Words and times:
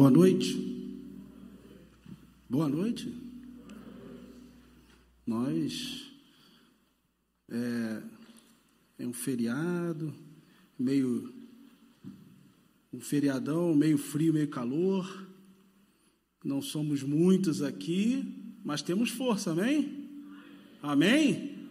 Boa 0.00 0.10
noite. 0.10 0.56
Boa 2.48 2.66
noite. 2.66 3.14
Nós 5.26 6.10
é, 7.50 8.02
é, 9.00 9.06
um 9.06 9.12
feriado, 9.12 10.10
meio 10.78 11.30
um 12.90 12.98
feriadão, 12.98 13.74
meio 13.74 13.98
frio, 13.98 14.32
meio 14.32 14.48
calor. 14.48 15.28
Não 16.42 16.62
somos 16.62 17.02
muitos 17.02 17.60
aqui, 17.60 18.56
mas 18.64 18.80
temos 18.80 19.10
força, 19.10 19.50
amém? 19.50 20.08
Amém? 20.82 21.68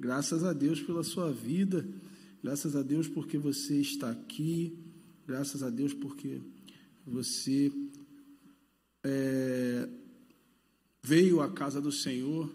Graças 0.00 0.42
a 0.42 0.54
Deus 0.54 0.80
pela 0.80 1.04
sua 1.04 1.30
vida, 1.30 1.86
graças 2.42 2.74
a 2.74 2.80
Deus 2.80 3.06
porque 3.06 3.36
você 3.36 3.78
está 3.78 4.10
aqui, 4.10 4.78
graças 5.26 5.62
a 5.62 5.68
Deus 5.68 5.92
porque 5.92 6.40
você 7.06 7.70
é, 9.02 9.88
veio 11.02 11.40
à 11.40 11.50
casa 11.50 11.80
do 11.80 11.92
Senhor 11.92 12.50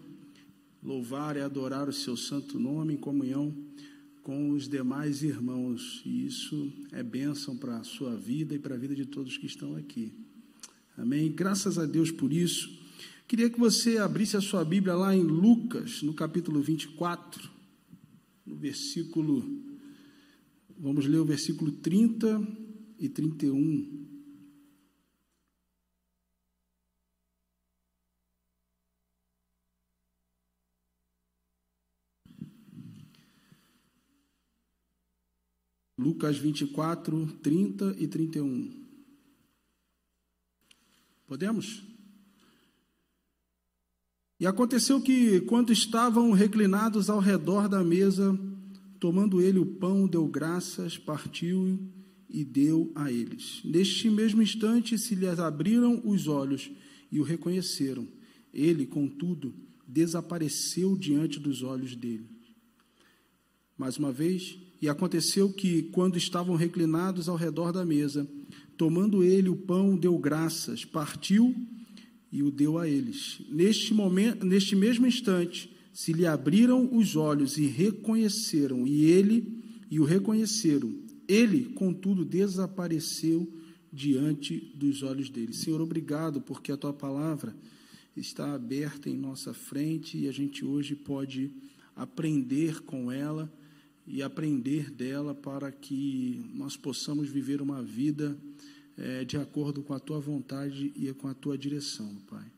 louvar 0.82 1.36
e 1.36 1.40
adorar 1.40 1.88
o 1.88 1.92
seu 1.92 2.16
santo 2.16 2.58
nome 2.58 2.94
em 2.94 2.96
comunhão 2.96 3.54
com 4.22 4.50
os 4.50 4.68
demais 4.68 5.22
irmãos. 5.22 6.02
E 6.04 6.26
isso 6.26 6.72
é 6.92 7.02
bênção 7.02 7.56
para 7.56 7.78
a 7.78 7.84
sua 7.84 8.16
vida 8.16 8.54
e 8.54 8.58
para 8.58 8.74
a 8.74 8.78
vida 8.78 8.94
de 8.94 9.06
todos 9.06 9.36
que 9.36 9.46
estão 9.46 9.76
aqui. 9.76 10.12
Amém? 10.96 11.30
Graças 11.32 11.78
a 11.78 11.86
Deus 11.86 12.10
por 12.10 12.32
isso. 12.32 12.78
Queria 13.28 13.48
que 13.48 13.60
você 13.60 13.98
abrisse 13.98 14.36
a 14.36 14.40
sua 14.40 14.64
Bíblia 14.64 14.94
lá 14.94 15.14
em 15.14 15.22
Lucas, 15.22 16.02
no 16.02 16.12
capítulo 16.12 16.60
24, 16.60 17.48
no 18.44 18.56
versículo. 18.56 19.44
Vamos 20.76 21.06
ler 21.06 21.18
o 21.18 21.24
versículo 21.24 21.70
30 21.70 22.46
e 22.98 23.08
31. 23.08 24.09
Lucas 36.00 36.38
24, 36.38 37.26
30 37.42 37.94
e 37.98 38.08
31. 38.08 38.70
Podemos? 41.26 41.82
E 44.40 44.46
aconteceu 44.46 45.02
que, 45.02 45.42
quando 45.42 45.74
estavam 45.74 46.30
reclinados 46.30 47.10
ao 47.10 47.18
redor 47.18 47.68
da 47.68 47.84
mesa, 47.84 48.34
tomando 48.98 49.42
ele 49.42 49.58
o 49.58 49.66
pão, 49.66 50.06
deu 50.06 50.26
graças, 50.26 50.96
partiu 50.96 51.78
e 52.30 52.42
deu 52.44 52.90
a 52.94 53.12
eles. 53.12 53.60
Neste 53.62 54.08
mesmo 54.08 54.40
instante 54.40 54.96
se 54.96 55.14
lhes 55.14 55.38
abriram 55.38 56.00
os 56.02 56.26
olhos 56.26 56.70
e 57.12 57.20
o 57.20 57.24
reconheceram. 57.24 58.08
Ele, 58.54 58.86
contudo, 58.86 59.54
desapareceu 59.86 60.96
diante 60.96 61.38
dos 61.38 61.62
olhos 61.62 61.94
dele. 61.94 62.26
Mais 63.76 63.98
uma 63.98 64.10
vez, 64.10 64.58
e 64.80 64.88
aconteceu 64.88 65.52
que, 65.52 65.82
quando 65.84 66.16
estavam 66.16 66.56
reclinados 66.56 67.28
ao 67.28 67.36
redor 67.36 67.72
da 67.72 67.84
mesa, 67.84 68.26
tomando 68.76 69.22
ele 69.22 69.48
o 69.48 69.56
pão, 69.56 69.96
deu 69.96 70.18
graças, 70.18 70.84
partiu 70.84 71.54
e 72.32 72.42
o 72.42 72.50
deu 72.50 72.78
a 72.78 72.88
eles. 72.88 73.42
Neste 73.50 73.92
momento, 73.92 74.46
neste 74.46 74.74
mesmo 74.74 75.06
instante, 75.06 75.70
se 75.92 76.12
lhe 76.12 76.26
abriram 76.26 76.88
os 76.96 77.14
olhos 77.14 77.58
e 77.58 77.66
reconheceram, 77.66 78.86
e 78.86 79.04
ele 79.04 79.62
e 79.90 80.00
o 80.00 80.04
reconheceram. 80.04 80.92
Ele, 81.28 81.64
contudo, 81.74 82.24
desapareceu 82.24 83.52
diante 83.92 84.72
dos 84.74 85.02
olhos 85.02 85.28
deles. 85.28 85.56
Senhor, 85.56 85.80
obrigado 85.80 86.40
porque 86.40 86.72
a 86.72 86.76
tua 86.76 86.92
palavra 86.92 87.54
está 88.16 88.54
aberta 88.54 89.10
em 89.10 89.16
nossa 89.16 89.52
frente 89.52 90.16
e 90.16 90.28
a 90.28 90.32
gente 90.32 90.64
hoje 90.64 90.94
pode 90.94 91.52
aprender 91.94 92.80
com 92.82 93.10
ela 93.10 93.52
e 94.06 94.22
aprender 94.22 94.90
dela 94.90 95.34
para 95.34 95.70
que 95.70 96.44
nós 96.54 96.76
possamos 96.76 97.28
viver 97.28 97.60
uma 97.60 97.82
vida 97.82 98.36
é, 98.96 99.24
de 99.24 99.36
acordo 99.36 99.82
com 99.82 99.94
a 99.94 100.00
tua 100.00 100.20
vontade 100.20 100.92
e 100.94 101.12
com 101.14 101.28
a 101.28 101.34
tua 101.34 101.56
direção, 101.56 102.14
Pai. 102.28 102.50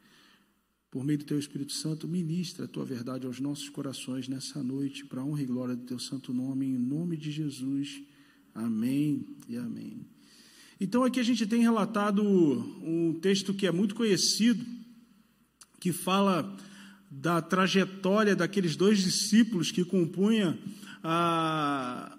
Por 0.90 1.04
meio 1.04 1.18
do 1.18 1.24
teu 1.24 1.38
Espírito 1.38 1.72
Santo, 1.72 2.06
ministra 2.06 2.66
a 2.66 2.68
tua 2.68 2.84
verdade 2.84 3.26
aos 3.26 3.40
nossos 3.40 3.68
corações 3.68 4.28
nessa 4.28 4.62
noite, 4.62 5.06
para 5.06 5.22
a 5.22 5.24
honra 5.24 5.42
e 5.42 5.46
glória 5.46 5.74
do 5.74 5.84
teu 5.84 5.98
santo 5.98 6.34
nome, 6.34 6.66
em 6.66 6.76
nome 6.76 7.16
de 7.16 7.30
Jesus. 7.30 8.02
Amém 8.54 9.24
e 9.48 9.56
amém. 9.56 10.04
Então, 10.78 11.04
aqui 11.04 11.20
a 11.20 11.22
gente 11.22 11.46
tem 11.46 11.62
relatado 11.62 12.22
um 12.22 13.16
texto 13.22 13.54
que 13.54 13.66
é 13.66 13.72
muito 13.72 13.94
conhecido, 13.94 14.66
que 15.80 15.92
fala 15.92 16.54
da 17.10 17.40
trajetória 17.40 18.34
daqueles 18.34 18.74
dois 18.74 18.98
discípulos 18.98 19.70
que 19.70 19.84
compunham 19.84 20.58
a, 21.02 22.16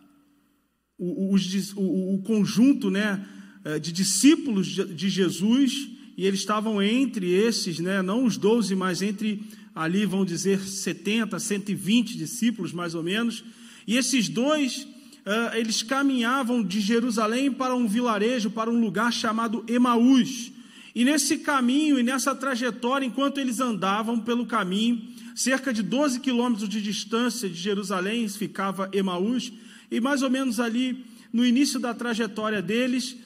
o, 0.98 1.36
o, 1.36 2.16
o, 2.16 2.22
conjunto 2.24 2.90
né, 2.90 3.26
é, 3.64 3.80
de 3.80 3.92
discípulos 3.92 4.68
de 4.68 5.10
Jesus, 5.10 5.90
e 6.18 6.26
eles 6.26 6.42
estavam 6.42 6.82
entre 6.82 7.32
esses, 7.32 7.80
né, 7.80 8.02
não 8.02 8.26
os 8.26 8.38
doze, 8.38 8.76
mas 8.76 9.02
entre 9.02 9.42
ali, 9.74 10.06
vão 10.06 10.24
dizer, 10.24 10.60
70, 10.60 11.40
120 11.40 12.18
discípulos, 12.18 12.72
mais 12.72 12.94
ou 12.94 13.02
menos, 13.02 13.44
e 13.88 13.98
esses 13.98 14.30
dois, 14.30 14.88
uh, 15.26 15.56
eles 15.56 15.84
caminhavam 15.84 16.64
de 16.64 16.80
Jerusalém 16.80 17.52
para 17.52 17.76
um 17.76 17.88
vilarejo, 17.88 18.50
para 18.50 18.70
um 18.70 18.80
lugar 18.80 19.12
chamado 19.12 19.66
Emaús, 19.68 20.53
e 20.96 21.04
nesse 21.04 21.40
caminho 21.40 21.98
e 21.98 22.04
nessa 22.04 22.36
trajetória, 22.36 23.06
enquanto 23.06 23.40
eles 23.40 23.60
andavam 23.60 24.20
pelo 24.20 24.46
caminho, 24.46 25.02
cerca 25.36 25.74
de 25.74 25.82
12 25.82 26.20
quilômetros 26.20 26.70
de 26.70 26.82
distância 26.82 27.50
de 27.50 27.56
Jerusalém 27.56 28.28
ficava 28.30 28.90
Emaús, 28.94 29.52
e 29.90 30.00
mais 30.00 30.22
ou 30.22 30.30
menos 30.30 30.60
ali 30.60 31.04
no 31.32 31.44
início 31.44 31.80
da 31.80 31.94
trajetória 31.94 32.62
deles, 32.62 33.18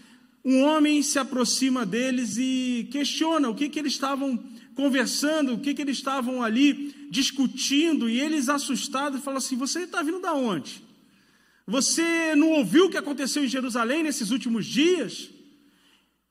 um 0.46 0.64
homem 0.64 1.02
se 1.02 1.20
aproxima 1.20 1.86
deles 1.86 2.38
e 2.38 2.88
questiona 2.90 3.50
o 3.50 3.56
que, 3.56 3.68
que 3.68 3.80
eles 3.80 3.94
estavam 3.94 4.42
conversando, 4.74 5.54
o 5.54 5.60
que, 5.60 5.74
que 5.74 5.82
eles 5.82 5.98
estavam 5.98 6.42
ali 6.42 6.96
discutindo, 7.10 8.10
e 8.10 8.22
eles 8.22 8.48
assustados 8.48 9.22
falam 9.22 9.40
assim: 9.40 9.58
Você 9.58 9.82
está 9.82 10.02
vindo 10.02 10.22
da 10.22 10.34
onde? 10.34 10.82
Você 11.66 12.34
não 12.36 12.52
ouviu 12.52 12.86
o 12.86 12.90
que 12.90 12.96
aconteceu 12.96 13.44
em 13.44 13.48
Jerusalém 13.50 14.04
nesses 14.04 14.32
últimos 14.32 14.66
dias? 14.66 15.30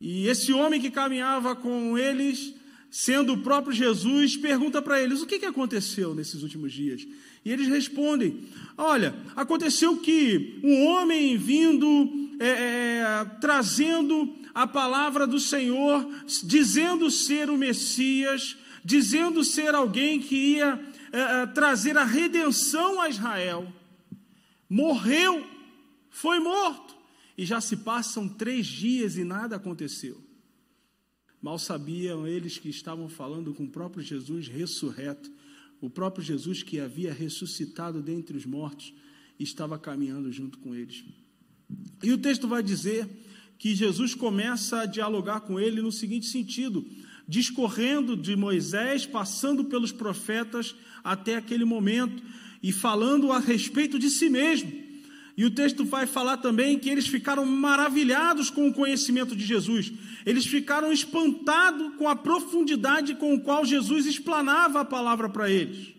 E 0.00 0.26
esse 0.28 0.52
homem 0.52 0.80
que 0.80 0.90
caminhava 0.90 1.56
com 1.56 1.96
eles, 1.96 2.54
sendo 2.90 3.32
o 3.32 3.38
próprio 3.38 3.74
Jesus, 3.74 4.36
pergunta 4.36 4.82
para 4.82 5.00
eles: 5.00 5.22
o 5.22 5.26
que, 5.26 5.38
que 5.38 5.46
aconteceu 5.46 6.14
nesses 6.14 6.42
últimos 6.42 6.72
dias? 6.72 7.06
E 7.44 7.50
eles 7.50 7.68
respondem: 7.68 8.44
Olha, 8.76 9.14
aconteceu 9.34 9.96
que 9.96 10.60
um 10.62 10.84
homem 10.86 11.36
vindo, 11.38 12.30
é, 12.38 12.46
é, 12.46 13.24
trazendo 13.40 14.36
a 14.54 14.66
palavra 14.66 15.26
do 15.26 15.40
Senhor, 15.40 16.06
dizendo 16.44 17.10
ser 17.10 17.48
o 17.48 17.56
Messias, 17.56 18.56
dizendo 18.84 19.42
ser 19.42 19.74
alguém 19.74 20.20
que 20.20 20.56
ia 20.56 20.80
é, 21.12 21.42
é 21.42 21.46
trazer 21.46 21.96
a 21.96 22.04
redenção 22.04 23.00
a 23.00 23.08
Israel, 23.08 23.72
morreu, 24.68 25.46
foi 26.10 26.38
morto 26.38 26.95
e 27.36 27.44
já 27.44 27.60
se 27.60 27.76
passam 27.78 28.28
três 28.28 28.66
dias 28.66 29.16
e 29.16 29.24
nada 29.24 29.56
aconteceu. 29.56 30.22
Mal 31.40 31.58
sabiam 31.58 32.26
eles 32.26 32.58
que 32.58 32.68
estavam 32.68 33.08
falando 33.08 33.52
com 33.54 33.64
o 33.64 33.70
próprio 33.70 34.02
Jesus 34.02 34.48
ressurreto, 34.48 35.30
o 35.80 35.90
próprio 35.90 36.24
Jesus 36.24 36.62
que 36.62 36.80
havia 36.80 37.12
ressuscitado 37.12 38.02
dentre 38.02 38.36
os 38.36 38.46
mortos, 38.46 38.92
estava 39.38 39.78
caminhando 39.78 40.32
junto 40.32 40.58
com 40.58 40.74
eles. 40.74 41.04
E 42.02 42.12
o 42.12 42.18
texto 42.18 42.48
vai 42.48 42.62
dizer 42.62 43.08
que 43.58 43.74
Jesus 43.74 44.14
começa 44.14 44.80
a 44.80 44.86
dialogar 44.86 45.40
com 45.40 45.60
ele 45.60 45.82
no 45.82 45.92
seguinte 45.92 46.26
sentido: 46.26 46.86
discorrendo 47.28 48.16
de 48.16 48.34
Moisés, 48.34 49.04
passando 49.04 49.64
pelos 49.64 49.92
profetas 49.92 50.74
até 51.04 51.36
aquele 51.36 51.64
momento 51.64 52.22
e 52.62 52.72
falando 52.72 53.30
a 53.30 53.38
respeito 53.38 53.98
de 53.98 54.10
si 54.10 54.28
mesmo. 54.28 54.85
E 55.36 55.44
o 55.44 55.50
texto 55.50 55.84
vai 55.84 56.06
falar 56.06 56.38
também 56.38 56.78
que 56.78 56.88
eles 56.88 57.06
ficaram 57.06 57.44
maravilhados 57.44 58.48
com 58.48 58.68
o 58.68 58.72
conhecimento 58.72 59.36
de 59.36 59.44
Jesus. 59.44 59.92
Eles 60.24 60.46
ficaram 60.46 60.90
espantados 60.90 61.94
com 61.96 62.08
a 62.08 62.16
profundidade 62.16 63.14
com 63.16 63.34
a 63.34 63.40
qual 63.40 63.64
Jesus 63.64 64.06
explanava 64.06 64.80
a 64.80 64.84
palavra 64.84 65.28
para 65.28 65.50
eles. 65.50 65.94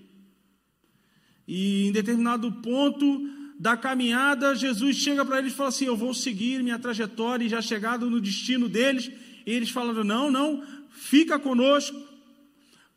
E 1.48 1.88
em 1.88 1.92
determinado 1.92 2.52
ponto 2.52 3.30
da 3.60 3.78
caminhada, 3.78 4.56
Jesus 4.56 4.98
chega 4.98 5.24
para 5.24 5.38
eles 5.38 5.54
e 5.54 5.56
fala 5.56 5.70
assim: 5.70 5.86
Eu 5.86 5.96
vou 5.96 6.16
seguir 6.16 6.64
minha 6.64 6.80
trajetória, 6.80 7.46
e 7.46 7.50
já 7.50 7.62
chegado 7.62 8.10
no 8.10 8.20
destino 8.20 8.68
deles, 8.68 9.12
eles 9.46 9.70
falaram: 9.70 10.04
Não, 10.04 10.32
não, 10.32 10.64
fica 10.90 11.38
conosco, 11.38 11.96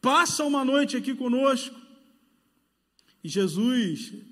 passa 0.01 0.43
uma 0.45 0.65
noite 0.65 0.97
aqui 0.97 1.15
conosco. 1.15 1.79
E 3.23 3.29
Jesus 3.29 4.30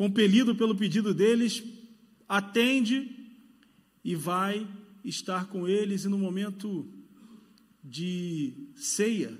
compelido 0.00 0.54
pelo 0.54 0.74
pedido 0.74 1.12
deles, 1.12 1.62
atende 2.26 3.36
e 4.02 4.14
vai 4.14 4.66
estar 5.04 5.48
com 5.48 5.68
eles 5.68 6.06
e 6.06 6.08
no 6.08 6.16
momento 6.16 6.90
de 7.84 8.70
ceia, 8.74 9.38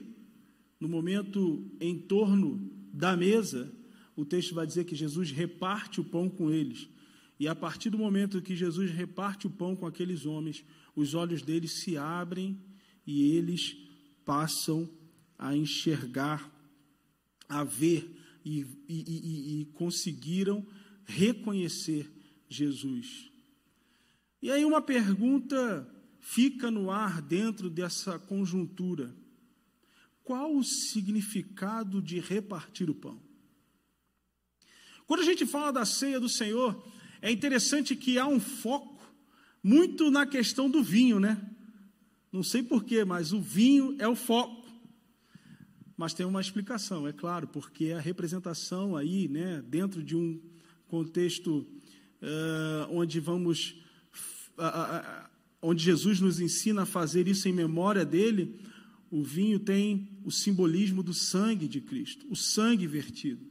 no 0.78 0.86
momento 0.86 1.66
em 1.80 1.98
torno 1.98 2.70
da 2.92 3.16
mesa, 3.16 3.72
o 4.14 4.22
texto 4.22 4.54
vai 4.54 4.66
dizer 4.66 4.84
que 4.84 4.94
Jesus 4.94 5.30
reparte 5.30 5.98
o 5.98 6.04
pão 6.04 6.28
com 6.28 6.50
eles. 6.50 6.90
E 7.38 7.48
a 7.48 7.54
partir 7.54 7.88
do 7.88 7.96
momento 7.96 8.42
que 8.42 8.54
Jesus 8.54 8.90
reparte 8.90 9.46
o 9.46 9.50
pão 9.50 9.74
com 9.74 9.86
aqueles 9.86 10.26
homens, 10.26 10.62
os 10.94 11.14
olhos 11.14 11.40
deles 11.40 11.72
se 11.80 11.96
abrem 11.96 12.60
e 13.06 13.34
eles 13.34 13.78
passam 14.26 14.86
a 15.38 15.56
enxergar, 15.56 16.54
a 17.48 17.64
ver 17.64 18.19
e, 18.44 18.66
e, 18.88 19.04
e, 19.06 19.60
e 19.60 19.64
conseguiram 19.66 20.66
reconhecer 21.04 22.10
Jesus. 22.48 23.30
E 24.42 24.50
aí 24.50 24.64
uma 24.64 24.80
pergunta 24.80 25.88
fica 26.18 26.70
no 26.70 26.90
ar 26.90 27.20
dentro 27.20 27.68
dessa 27.68 28.18
conjuntura: 28.18 29.14
qual 30.22 30.56
o 30.56 30.64
significado 30.64 32.00
de 32.00 32.20
repartir 32.20 32.88
o 32.88 32.94
pão? 32.94 33.20
Quando 35.06 35.20
a 35.20 35.24
gente 35.24 35.44
fala 35.44 35.72
da 35.72 35.84
ceia 35.84 36.20
do 36.20 36.28
Senhor, 36.28 36.80
é 37.20 37.30
interessante 37.30 37.96
que 37.96 38.18
há 38.18 38.26
um 38.26 38.38
foco 38.38 39.00
muito 39.62 40.10
na 40.10 40.24
questão 40.26 40.70
do 40.70 40.82
vinho, 40.82 41.18
né? 41.18 41.50
Não 42.32 42.42
sei 42.42 42.62
porquê, 42.62 43.04
mas 43.04 43.32
o 43.32 43.40
vinho 43.40 43.96
é 43.98 44.06
o 44.06 44.14
foco. 44.14 44.59
Mas 46.00 46.14
tem 46.14 46.24
uma 46.24 46.40
explicação, 46.40 47.06
é 47.06 47.12
claro, 47.12 47.46
porque 47.46 47.92
a 47.92 48.00
representação 48.00 48.96
aí, 48.96 49.28
né, 49.28 49.62
dentro 49.68 50.02
de 50.02 50.16
um 50.16 50.40
contexto 50.88 51.58
uh, 52.22 52.88
onde 52.90 53.20
vamos, 53.20 53.82
uh, 54.56 54.62
uh, 54.62 55.28
onde 55.60 55.84
Jesus 55.84 56.18
nos 56.18 56.40
ensina 56.40 56.84
a 56.84 56.86
fazer 56.86 57.28
isso 57.28 57.50
em 57.50 57.52
memória 57.52 58.02
dele, 58.02 58.58
o 59.10 59.22
vinho 59.22 59.60
tem 59.60 60.08
o 60.24 60.30
simbolismo 60.30 61.02
do 61.02 61.12
sangue 61.12 61.68
de 61.68 61.82
Cristo, 61.82 62.26
o 62.30 62.34
sangue 62.34 62.86
vertido. 62.86 63.44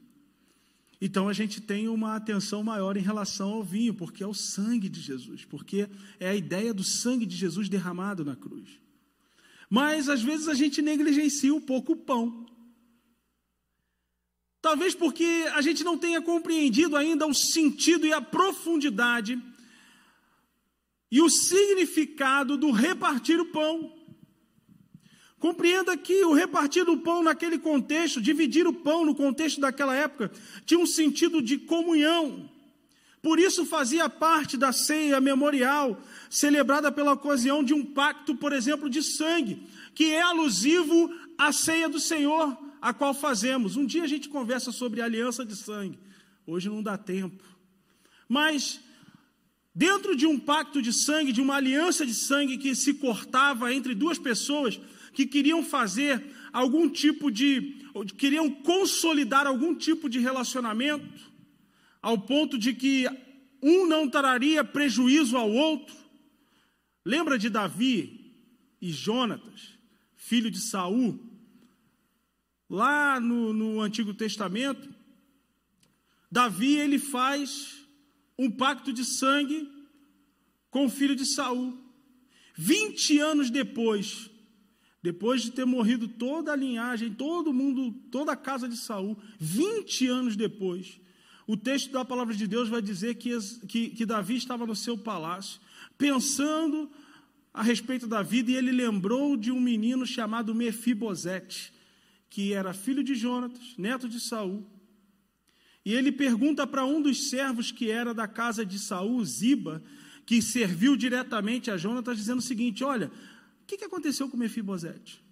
Então 1.00 1.30
a 1.30 1.34
gente 1.34 1.62
tem 1.62 1.88
uma 1.88 2.16
atenção 2.16 2.64
maior 2.64 2.98
em 2.98 3.02
relação 3.02 3.50
ao 3.50 3.64
vinho, 3.64 3.94
porque 3.94 4.24
é 4.24 4.28
o 4.28 4.34
sangue 4.34 4.90
de 4.90 5.00
Jesus, 5.00 5.46
porque 5.46 5.88
é 6.20 6.30
a 6.30 6.36
ideia 6.36 6.74
do 6.74 6.84
sangue 6.84 7.28
de 7.28 7.36
Jesus 7.36 7.70
derramado 7.70 8.26
na 8.26 8.36
cruz. 8.36 8.80
Mas 9.70 10.10
às 10.10 10.22
vezes 10.22 10.48
a 10.48 10.54
gente 10.54 10.82
negligencia 10.82 11.54
um 11.54 11.62
pouco 11.62 11.94
o 11.94 11.98
pão. 11.98 12.46
Talvez 14.62 14.94
porque 14.94 15.46
a 15.54 15.62
gente 15.62 15.84
não 15.84 15.98
tenha 15.98 16.22
compreendido 16.22 16.98
ainda 16.98 17.26
o 17.26 17.34
sentido 17.34 18.06
e 18.06 18.12
a 18.12 18.22
profundidade 18.22 19.42
e 21.12 21.22
o 21.22 21.30
significado 21.30 22.58
do 22.58 22.72
repartir 22.72 23.40
o 23.40 23.46
pão. 23.46 23.96
Compreenda 25.40 25.96
que 25.96 26.26
o 26.26 26.34
repartir 26.34 26.84
do 26.84 26.98
pão 26.98 27.24
naquele 27.24 27.58
contexto, 27.58 28.22
dividir 28.22 28.68
o 28.68 28.74
pão 28.74 29.06
no 29.06 29.16
contexto 29.16 29.62
daquela 29.62 29.96
época, 29.96 30.30
tinha 30.66 30.80
um 30.80 30.86
sentido 30.86 31.42
de 31.42 31.58
comunhão. 31.58 32.52
Por 33.22 33.38
isso 33.40 33.66
fazia 33.66 34.10
parte 34.10 34.56
da 34.56 34.72
ceia 34.72 35.20
memorial, 35.20 36.02
celebrada 36.30 36.92
pela 36.92 37.14
ocasião 37.14 37.64
de 37.64 37.74
um 37.74 37.86
pacto, 37.86 38.36
por 38.36 38.54
exemplo, 38.54 38.90
de 38.90 39.04
sangue, 39.04 39.68
que 39.94 40.06
é 40.12 40.22
alusivo 40.22 41.14
à 41.38 41.52
ceia 41.52 41.90
do 41.90 42.00
Senhor, 42.00 42.58
a 42.82 42.94
qual 42.94 43.14
fazemos. 43.14 43.76
Um 43.76 43.86
dia 43.86 44.04
a 44.04 44.08
gente 44.08 44.30
conversa 44.30 44.72
sobre 44.72 45.02
aliança 45.02 45.44
de 45.44 45.56
sangue, 45.56 46.00
hoje 46.48 46.70
não 46.70 46.82
dá 46.82 46.98
tempo. 46.98 47.44
Mas, 48.28 48.80
dentro 49.76 50.16
de 50.16 50.26
um 50.26 50.40
pacto 50.40 50.82
de 50.82 50.94
sangue, 50.94 51.34
de 51.34 51.42
uma 51.42 51.56
aliança 51.56 52.06
de 52.06 52.14
sangue 52.14 52.58
que 52.58 52.74
se 52.74 52.94
cortava 52.94 53.74
entre 53.74 53.94
duas 53.94 54.18
pessoas, 54.18 54.80
que 55.14 55.26
queriam 55.26 55.62
fazer 55.64 56.24
algum 56.54 56.88
tipo 56.88 57.30
de, 57.30 57.86
queriam 58.18 58.50
consolidar 58.50 59.46
algum 59.46 59.76
tipo 59.76 60.10
de 60.10 60.20
relacionamento, 60.20 61.29
ao 62.02 62.18
ponto 62.18 62.58
de 62.58 62.74
que 62.74 63.08
um 63.62 63.88
não 63.88 64.10
traria 64.10 64.64
prejuízo 64.64 65.38
ao 65.38 65.52
outro. 65.52 65.96
Lembra 67.04 67.38
de 67.38 67.50
Davi 67.50 68.34
e 68.82 68.92
Jonatas, 68.92 69.78
filho 70.16 70.50
de 70.50 70.60
Saul? 70.60 71.20
Lá 72.70 73.20
no, 73.20 73.52
no 73.52 73.82
Antigo 73.82 74.14
Testamento, 74.14 74.88
Davi 76.32 76.76
ele 76.76 77.00
faz 77.00 77.86
um 78.38 78.50
pacto 78.50 78.94
de 78.94 79.04
sangue 79.04 79.68
com 80.70 80.86
o 80.86 80.90
filho 80.90 81.16
de 81.16 81.26
Saul. 81.26 81.78
Vinte 82.56 83.18
anos 83.20 83.50
depois, 83.50 84.30
depois 85.02 85.42
de 85.42 85.52
ter 85.52 85.66
morrido 85.66 86.08
toda 86.08 86.52
a 86.52 86.56
linhagem, 86.56 87.14
todo 87.14 87.54
mundo, 87.54 87.92
toda 88.12 88.34
a 88.34 88.38
casa 88.38 88.68
de 88.68 88.78
Saul, 88.78 89.18
20 89.40 90.08
anos 90.08 90.36
depois, 90.36 91.00
o 91.52 91.58
texto 91.58 91.92
da 91.92 92.06
palavra 92.06 92.36
de 92.36 92.46
Deus 92.46 92.70
vai 92.70 92.82
dizer 92.82 93.16
que, 93.16 93.32
que, 93.68 93.90
que 93.90 94.06
Davi 94.06 94.36
estava 94.36 94.66
no 94.66 94.76
seu 94.76 94.98
palácio, 94.98 95.60
pensando 95.98 96.90
a 97.54 97.64
respeito 97.64 98.06
da 98.06 98.22
vida, 98.22 98.52
e 98.52 98.56
ele 98.56 98.72
lembrou 98.72 99.36
de 99.36 99.52
um 99.52 99.60
menino 99.60 100.06
chamado 100.06 100.54
Mefibosete, 100.54 101.74
que 102.30 102.54
era 102.54 102.74
filho 102.74 103.04
de 103.04 103.16
Jonatas, 103.16 103.76
neto 103.78 104.08
de 104.08 104.20
Saul. 104.20 104.64
E 105.84 105.94
ele 105.94 106.12
pergunta 106.12 106.68
para 106.68 106.86
um 106.86 107.02
dos 107.02 107.30
servos 107.30 107.72
que 107.72 107.90
era 107.90 108.14
da 108.14 108.28
casa 108.28 108.66
de 108.66 108.78
Saul, 108.78 109.26
Ziba, 109.26 109.82
que 110.26 110.42
serviu 110.42 110.96
diretamente 110.96 111.72
a 111.72 111.78
Jonatas, 111.78 112.18
dizendo 112.18 112.40
o 112.40 112.44
seguinte: 112.44 112.84
Olha, 112.84 113.12
que, 113.70 113.78
que 113.78 113.86
aconteceu 113.86 114.28
com 114.28 114.36
Mefibosete? 114.36 115.24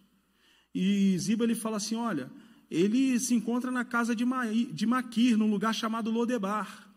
E 0.74 1.18
Ziba 1.18 1.44
ele 1.44 1.56
fala 1.56 1.78
assim: 1.78 1.96
olha, 1.96 2.30
ele 2.70 3.20
se 3.20 3.34
encontra 3.34 3.72
na 3.72 3.86
casa 3.86 4.16
de, 4.16 4.26
Ma, 4.26 4.46
de 4.48 4.86
Maquir, 4.86 5.38
num 5.38 5.50
lugar 5.50 5.74
chamado 5.74 6.12
Lodebar. 6.12 6.90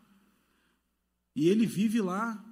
E 1.35 1.47
ele 1.47 1.65
vive 1.65 2.01
lá 2.01 2.43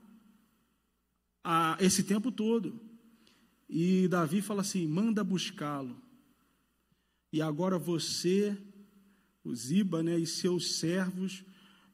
a, 1.44 1.78
esse 1.80 2.04
tempo 2.04 2.32
todo. 2.32 2.80
E 3.70 4.08
Davi 4.08 4.42
fala 4.42 4.62
assim: 4.62 4.88
manda 4.88 5.24
buscá-lo. 5.24 6.02
E 7.32 7.42
agora 7.42 7.78
você, 7.78 8.58
o 9.44 9.54
Ziba, 9.54 10.02
né, 10.02 10.18
e 10.18 10.26
seus 10.26 10.78
servos, 10.78 11.44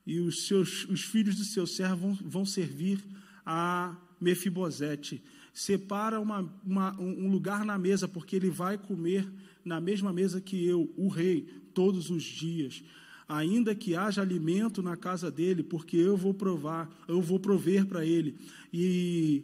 e 0.06 0.20
os, 0.20 0.48
seus, 0.48 0.86
os 0.86 1.02
filhos 1.02 1.36
dos 1.36 1.52
seus 1.52 1.76
servos 1.76 2.00
vão, 2.00 2.30
vão 2.30 2.46
servir 2.46 3.04
a 3.46 3.98
Mefibosete 4.22 5.22
separa 5.56 6.20
uma, 6.20 6.54
uma, 6.66 7.00
um 7.00 7.32
lugar 7.32 7.64
na 7.64 7.78
mesa, 7.78 8.10
porque 8.10 8.36
ele 8.36 8.50
vai 8.50 8.78
comer 8.78 9.26
na 9.66 9.82
mesma 9.82 10.14
mesa 10.14 10.40
que 10.40 10.64
eu, 10.64 10.94
o 10.96 11.10
rei, 11.10 11.42
todos 11.74 12.12
os 12.12 12.24
dias. 12.24 12.84
Ainda 13.28 13.74
que 13.74 13.96
haja 13.96 14.22
alimento 14.22 14.84
na 14.84 14.96
casa 14.96 15.32
dele, 15.32 15.64
porque 15.64 15.98
eu 15.98 16.16
vou 16.16 16.34
provar, 16.34 16.88
eu 17.08 17.20
vou 17.20 17.40
prover 17.40 17.88
para 17.88 18.06
ele. 18.06 18.38
E 18.72 19.44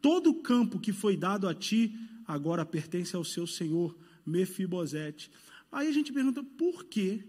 todo 0.00 0.30
o 0.30 0.42
campo 0.42 0.80
que 0.80 0.92
foi 0.92 1.14
dado 1.14 1.46
a 1.46 1.54
ti, 1.54 1.94
agora 2.26 2.64
pertence 2.64 3.14
ao 3.14 3.22
seu 3.22 3.46
senhor, 3.46 3.96
Mefibosete. 4.24 5.30
Aí 5.70 5.86
a 5.86 5.92
gente 5.92 6.12
pergunta, 6.12 6.42
por 6.42 6.84
que 6.84 7.22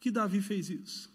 que 0.00 0.10
Davi 0.10 0.40
fez 0.40 0.68
isso? 0.68 1.12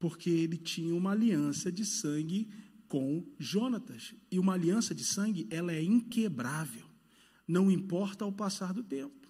Porque 0.00 0.30
ele 0.30 0.56
tinha 0.56 0.94
uma 0.94 1.12
aliança 1.12 1.70
de 1.70 1.84
sangue 1.84 2.50
com 2.88 3.24
Jonatas. 3.38 4.14
E 4.30 4.38
uma 4.38 4.54
aliança 4.54 4.92
de 4.92 5.04
sangue, 5.04 5.46
ela 5.48 5.72
é 5.72 5.82
inquebrável, 5.82 6.86
não 7.46 7.70
importa 7.70 8.24
o 8.24 8.32
passar 8.32 8.72
do 8.72 8.82
tempo. 8.82 9.28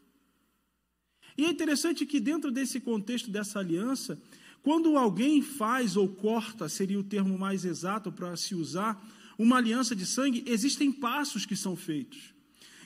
E 1.36 1.44
é 1.44 1.50
interessante 1.50 2.04
que 2.04 2.20
dentro 2.20 2.50
desse 2.50 2.80
contexto 2.80 3.30
dessa 3.30 3.58
aliança, 3.58 4.20
quando 4.62 4.96
alguém 4.96 5.40
faz 5.40 5.96
ou 5.96 6.08
corta, 6.08 6.68
seria 6.68 6.98
o 6.98 7.04
termo 7.04 7.38
mais 7.38 7.64
exato 7.64 8.12
para 8.12 8.36
se 8.36 8.54
usar, 8.54 9.02
uma 9.38 9.56
aliança 9.56 9.96
de 9.96 10.04
sangue, 10.04 10.44
existem 10.46 10.92
passos 10.92 11.46
que 11.46 11.56
são 11.56 11.74
feitos. 11.74 12.34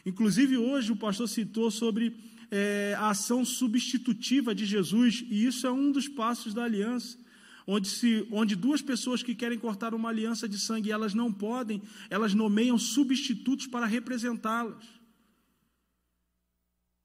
Inclusive, 0.04 0.56
hoje 0.56 0.92
o 0.92 0.96
pastor 0.96 1.28
citou 1.28 1.70
sobre 1.70 2.16
é, 2.50 2.94
a 2.98 3.10
ação 3.10 3.44
substitutiva 3.44 4.54
de 4.54 4.64
Jesus, 4.64 5.24
e 5.28 5.44
isso 5.44 5.66
é 5.66 5.72
um 5.72 5.90
dos 5.90 6.06
passos 6.08 6.54
da 6.54 6.64
aliança 6.64 7.18
onde, 7.66 7.88
se, 7.88 8.26
onde 8.30 8.54
duas 8.54 8.80
pessoas 8.80 9.22
que 9.22 9.34
querem 9.34 9.58
cortar 9.58 9.92
uma 9.92 10.08
aliança 10.08 10.48
de 10.48 10.58
sangue, 10.58 10.92
elas 10.92 11.14
não 11.14 11.32
podem, 11.32 11.82
elas 12.08 12.32
nomeiam 12.32 12.78
substitutos 12.78 13.66
para 13.66 13.86
representá-las. 13.86 14.84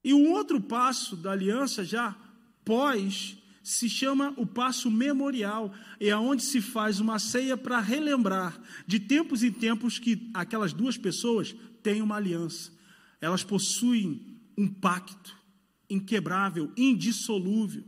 E 0.04 0.12
o 0.12 0.30
outro 0.30 0.60
passo 0.60 1.16
da 1.16 1.32
aliança, 1.32 1.84
já 1.84 2.16
pós, 2.64 3.36
se 3.62 3.88
chama 3.88 4.34
o 4.36 4.44
passo 4.44 4.90
memorial, 4.90 5.72
é 6.00 6.14
onde 6.16 6.42
se 6.42 6.60
faz 6.60 6.98
uma 6.98 7.18
ceia 7.18 7.56
para 7.56 7.80
relembrar 7.80 8.60
de 8.86 8.98
tempos 8.98 9.42
em 9.42 9.52
tempos 9.52 9.98
que 9.98 10.28
aquelas 10.34 10.72
duas 10.72 10.96
pessoas 10.96 11.54
têm 11.82 12.02
uma 12.02 12.16
aliança. 12.16 12.72
Elas 13.20 13.44
possuem 13.44 14.40
um 14.58 14.66
pacto 14.66 15.36
inquebrável, 15.88 16.72
indissolúvel. 16.76 17.84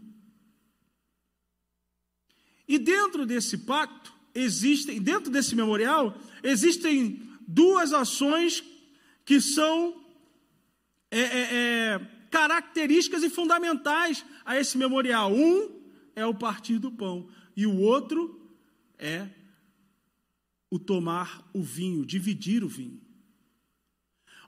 E 2.69 2.79
dentro 2.79 3.27
desse 3.27 3.59
pacto, 3.59 4.13
existem, 4.35 5.01
dentro 5.01 5.31
desse 5.31 5.57
memorial, 5.57 6.17
existem 6.43 7.21
duas 7.47 7.93
ações 7.93 8.63
que 9.25 9.41
são 9.41 10.04
é, 11.19 11.21
é, 11.21 11.55
é, 11.55 11.99
características 12.31 13.23
e 13.23 13.31
fundamentais 13.31 14.25
a 14.45 14.59
esse 14.59 14.77
memorial. 14.77 15.33
Um 15.33 15.81
é 16.17 16.27
o 16.27 16.35
partir 16.35 16.79
do 16.79 16.91
pão 16.91 17.29
e 17.57 17.67
o 17.67 17.79
outro 17.79 18.41
é 18.99 19.29
o 20.71 20.79
tomar 20.79 21.49
o 21.55 21.63
vinho, 21.63 22.05
dividir 22.05 22.65
o 22.65 22.69
vinho. 22.69 23.01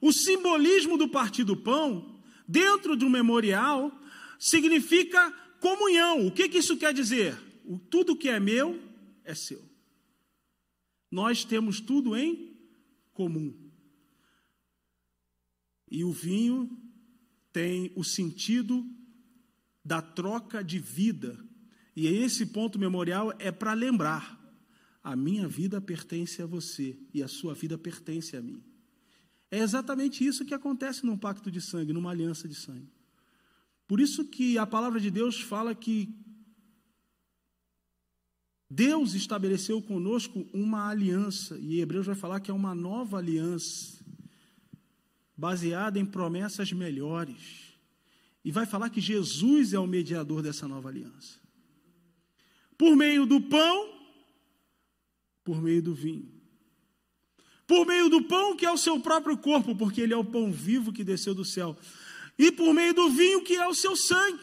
O 0.01 0.13
simbolismo 0.13 0.99
do 0.99 1.09
partir 1.09 1.45
do 1.45 1.57
pão, 1.57 2.21
dentro 2.47 2.97
do 2.97 3.09
memorial, 3.09 3.93
significa 4.39 5.31
comunhão. 5.61 6.27
O 6.27 6.33
que, 6.33 6.49
que 6.49 6.59
isso 6.59 6.77
quer 6.77 6.93
dizer? 6.93 7.39
O, 7.65 7.79
tudo 7.79 8.17
que 8.17 8.29
é 8.29 8.41
meu 8.41 8.81
é 9.25 9.35
seu. 9.35 9.63
Nós 11.11 11.45
temos 11.45 11.81
tudo 11.81 12.17
em 12.17 12.57
comum. 13.15 13.66
E 15.91 16.05
o 16.05 16.13
vinho 16.13 16.71
tem 17.53 17.93
o 17.95 18.05
sentido 18.05 18.85
da 19.85 20.03
troca 20.03 20.63
de 20.63 20.79
vida. 20.79 21.39
E 21.95 22.07
esse 22.07 22.47
ponto 22.47 22.79
memorial 22.79 23.33
é 23.39 23.53
para 23.53 23.73
lembrar: 23.73 24.39
a 25.03 25.15
minha 25.15 25.47
vida 25.47 25.81
pertence 25.81 26.43
a 26.43 26.47
você 26.47 26.99
e 27.15 27.23
a 27.23 27.29
sua 27.29 27.55
vida 27.55 27.79
pertence 27.79 28.37
a 28.37 28.43
mim. 28.43 28.63
É 29.51 29.61
exatamente 29.61 30.27
isso 30.27 30.45
que 30.45 30.53
acontece 30.53 31.07
num 31.07 31.17
pacto 31.17 31.51
de 31.51 31.61
sangue, 31.61 31.93
numa 31.93 32.11
aliança 32.11 32.49
de 32.49 32.55
sangue. 32.55 32.91
Por 33.87 34.01
isso 34.01 34.25
que 34.25 34.59
a 34.59 34.67
palavra 34.67 34.99
de 34.99 35.11
Deus 35.11 35.41
fala 35.41 35.75
que 35.75 36.13
Deus 38.69 39.15
estabeleceu 39.15 39.81
conosco 39.81 40.45
uma 40.53 40.89
aliança, 40.89 41.57
e 41.59 41.81
Hebreus 41.81 42.07
vai 42.07 42.17
falar 42.17 42.41
que 42.41 42.51
é 42.51 42.55
uma 42.55 42.75
nova 42.75 43.19
aliança, 43.19 43.96
baseada 45.37 45.99
em 45.99 46.07
promessas 46.07 46.73
melhores. 46.73 47.77
E 48.45 48.51
vai 48.51 48.65
falar 48.65 48.91
que 48.91 49.01
Jesus 49.01 49.73
é 49.73 49.79
o 49.79 49.87
mediador 49.87 50.43
dessa 50.43 50.67
nova 50.67 50.89
aliança. 50.89 51.39
Por 52.79 52.95
meio 52.97 53.27
do 53.27 53.41
pão, 53.41 53.93
por 55.43 55.61
meio 55.61 55.83
do 55.83 55.95
vinho. 55.95 56.33
Por 57.67 57.85
meio 57.85 58.09
do 58.09 58.23
pão, 58.23 58.57
que 58.57 58.65
é 58.65 58.71
o 58.71 58.79
seu 58.79 59.01
próprio 59.01 59.37
corpo, 59.37 59.75
porque 59.75 60.01
ele 60.01 60.15
é 60.15 60.17
o 60.17 60.25
pão 60.25 60.53
vivo 60.53 60.93
que 60.93 61.03
desceu 61.03 61.35
do 61.35 61.45
céu. 61.45 61.77
E 62.39 62.53
por 62.53 62.73
meio 62.73 62.95
do 62.95 63.11
vinho, 63.11 63.43
que 63.43 63.57
é 63.57 63.67
o 63.67 63.75
seu 63.75 63.97
sangue. 63.97 64.41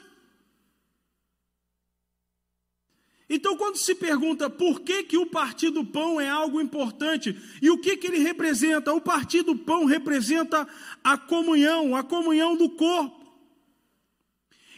Então, 3.36 3.58
quando 3.58 3.78
se 3.78 3.96
pergunta 3.96 4.48
por 4.48 4.82
que, 4.82 5.02
que 5.02 5.18
o 5.18 5.26
partir 5.26 5.72
do 5.72 5.84
pão 5.84 6.22
é 6.22 6.30
algo 6.30 6.62
importante 6.62 7.36
e 7.64 7.68
o 7.72 7.80
que, 7.80 7.98
que 7.98 8.06
ele 8.06 8.20
representa, 8.20 8.94
o 8.94 9.02
partir 9.02 9.42
do 9.42 9.56
pão 9.56 9.86
representa 9.86 10.68
a 11.04 11.18
comunhão, 11.18 11.96
a 11.96 12.04
comunhão 12.04 12.56
do 12.56 12.70
corpo. 12.70 13.26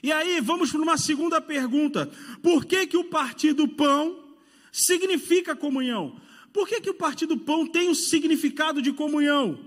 E 0.02 0.10
aí, 0.10 0.40
vamos 0.40 0.72
para 0.72 0.82
uma 0.82 0.98
segunda 0.98 1.42
pergunta: 1.42 2.10
por 2.42 2.64
que, 2.64 2.88
que 2.88 2.96
o 2.96 3.04
partir 3.04 3.52
do 3.52 3.68
pão 3.68 4.24
significa 4.72 5.54
comunhão? 5.54 6.16
Por 6.54 6.66
que, 6.66 6.80
que 6.80 6.90
o 6.90 6.94
partir 6.94 7.26
do 7.26 7.38
pão 7.38 7.68
tem 7.68 7.90
o 7.90 7.96
significado 7.96 8.82
de 8.82 8.94
comunhão? 8.94 9.60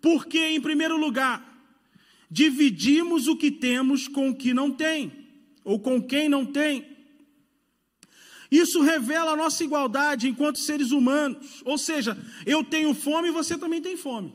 Porque, 0.00 0.38
em 0.38 0.62
primeiro 0.62 0.96
lugar, 0.96 1.46
dividimos 2.30 3.28
o 3.28 3.36
que 3.36 3.50
temos 3.50 4.08
com 4.08 4.30
o 4.30 4.34
que 4.34 4.54
não 4.54 4.70
tem, 4.70 5.12
ou 5.62 5.78
com 5.78 6.00
quem 6.00 6.26
não 6.26 6.46
tem. 6.46 6.99
Isso 8.50 8.82
revela 8.82 9.32
a 9.32 9.36
nossa 9.36 9.62
igualdade 9.62 10.28
enquanto 10.28 10.58
seres 10.58 10.90
humanos. 10.90 11.62
Ou 11.64 11.78
seja, 11.78 12.18
eu 12.44 12.64
tenho 12.64 12.92
fome 12.94 13.28
e 13.28 13.32
você 13.32 13.56
também 13.56 13.80
tem 13.80 13.96
fome. 13.96 14.34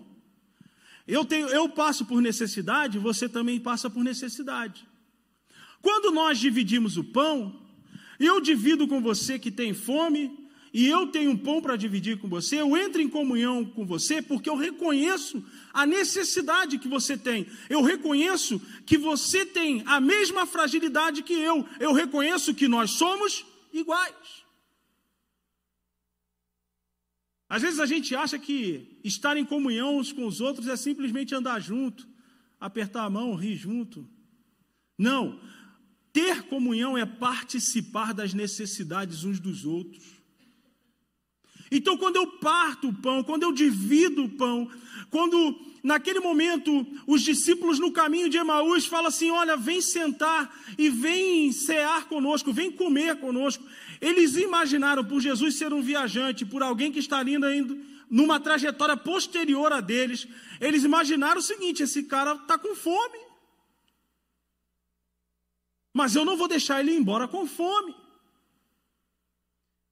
Eu, 1.08 1.26
tenho, 1.26 1.48
eu 1.50 1.68
passo 1.70 2.06
por 2.06 2.22
necessidade, 2.22 2.98
você 2.98 3.28
também 3.28 3.60
passa 3.60 3.90
por 3.90 4.04
necessidade. 4.04 4.88
Quando 5.82 6.12
nós 6.12 6.40
dividimos 6.40 6.98
o 6.98 7.04
pão, 7.04 7.62
eu 8.20 8.40
divido 8.42 8.88
com 8.88 9.02
você 9.02 9.38
que 9.38 9.52
tem 9.52 9.74
fome, 9.74 10.46
e 10.78 10.88
eu 10.88 11.08
tenho 11.08 11.32
um 11.32 11.38
pão 11.38 11.62
para 11.62 11.78
dividir 11.78 12.18
com 12.18 12.28
você, 12.28 12.60
eu 12.60 12.76
entro 12.76 13.02
em 13.02 13.08
comunhão 13.08 13.64
com 13.64 13.86
você 13.86 14.22
porque 14.22 14.50
eu 14.50 14.58
reconheço 14.58 15.42
a 15.74 15.86
necessidade 15.86 16.78
que 16.78 16.90
você 16.90 17.18
tem. 17.18 17.48
Eu 17.70 17.82
reconheço 17.82 18.62
que 18.86 18.98
você 18.98 19.46
tem 19.46 19.84
a 19.86 20.02
mesma 20.02 20.46
fragilidade 20.46 21.24
que 21.24 21.32
eu. 21.32 21.66
Eu 21.80 21.94
reconheço 21.94 22.54
que 22.54 22.68
nós 22.68 22.92
somos 22.92 23.46
iguais. 23.78 24.46
Às 27.48 27.62
vezes 27.62 27.80
a 27.80 27.86
gente 27.86 28.16
acha 28.16 28.40
que 28.40 29.00
estar 29.04 29.38
em 29.38 29.46
comunhão 29.46 29.98
uns 29.98 30.12
com 30.12 30.26
os 30.26 30.42
outros 30.42 30.68
é 30.68 30.76
simplesmente 30.76 31.36
andar 31.36 31.60
junto, 31.60 32.08
apertar 32.60 33.04
a 33.04 33.10
mão, 33.10 33.36
rir 33.36 33.56
junto. 33.56 34.10
Não. 34.98 35.40
Ter 36.12 36.44
comunhão 36.44 36.98
é 36.98 37.06
participar 37.06 38.14
das 38.14 38.34
necessidades 38.34 39.24
uns 39.24 39.40
dos 39.40 39.66
outros. 39.66 40.15
Então, 41.78 41.98
quando 41.98 42.16
eu 42.16 42.26
parto 42.26 42.88
o 42.88 42.94
pão, 42.94 43.22
quando 43.22 43.44
eu 43.44 43.52
divido 43.52 44.24
o 44.24 44.30
pão, 44.30 44.70
quando 45.10 45.60
naquele 45.84 46.22
momento 46.22 46.88
os 47.06 47.22
discípulos 47.22 47.80
no 47.80 47.92
caminho 47.92 48.30
de 48.30 48.38
Emaús 48.38 48.86
falam 48.86 49.08
assim: 49.08 49.30
Olha, 49.30 49.58
vem 49.58 49.82
sentar 49.82 50.58
e 50.78 50.90
vem 50.90 51.52
cear 51.52 52.08
conosco, 52.08 52.54
vem 52.54 52.72
comer 52.72 53.18
conosco. 53.18 53.64
Eles 54.00 54.38
imaginaram 54.38 55.04
por 55.04 55.20
Jesus 55.20 55.56
ser 55.56 55.74
um 55.74 55.82
viajante, 55.82 56.46
por 56.46 56.64
alguém 56.64 56.94
que 56.94 57.00
estaria 57.00 57.38
indo 57.54 57.78
numa 58.10 58.40
trajetória 58.40 58.96
posterior 58.96 59.74
a 59.74 59.82
deles. 59.82 60.28
Eles 60.62 60.86
imaginaram 60.86 61.40
o 61.40 61.44
seguinte: 61.44 61.84
esse 61.84 62.04
cara 62.04 62.36
está 62.36 62.58
com 62.58 62.74
fome. 62.74 63.20
Mas 65.94 66.16
eu 66.16 66.24
não 66.24 66.38
vou 66.38 66.48
deixar 66.48 66.80
ele 66.80 66.94
ir 66.94 66.98
embora 66.98 67.28
com 67.28 67.46
fome. 67.46 68.05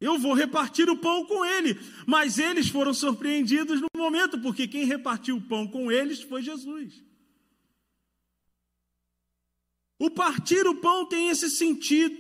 Eu 0.04 0.20
vou 0.20 0.34
repartir 0.34 0.90
o 0.90 0.98
pão 0.98 1.26
com 1.26 1.46
ele. 1.46 1.80
Mas 2.06 2.38
eles 2.38 2.68
foram 2.68 2.94
surpreendidos 2.94 3.80
no 3.80 3.88
momento, 3.96 4.38
porque 4.38 4.68
quem 4.68 4.84
repartiu 4.84 5.38
o 5.38 5.42
pão 5.42 5.66
com 5.66 5.90
eles 5.90 6.22
foi 6.22 6.44
Jesus. 6.44 7.02
O 9.98 10.10
partir 10.10 10.68
o 10.68 10.76
pão 10.76 11.06
tem 11.06 11.30
esse 11.30 11.50
sentido. 11.50 12.18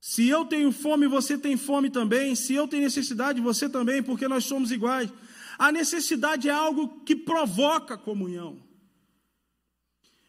Se 0.00 0.26
eu 0.26 0.46
tenho 0.46 0.72
fome, 0.72 1.06
você 1.06 1.36
tem 1.36 1.54
fome 1.54 1.90
também. 1.90 2.34
Se 2.34 2.54
eu 2.54 2.66
tenho 2.66 2.84
necessidade, 2.84 3.42
você 3.42 3.68
também, 3.68 4.02
porque 4.02 4.26
nós 4.26 4.46
somos 4.46 4.72
iguais. 4.72 5.12
A 5.58 5.70
necessidade 5.70 6.48
é 6.48 6.52
algo 6.52 7.04
que 7.04 7.14
provoca 7.14 7.98
comunhão. 7.98 8.58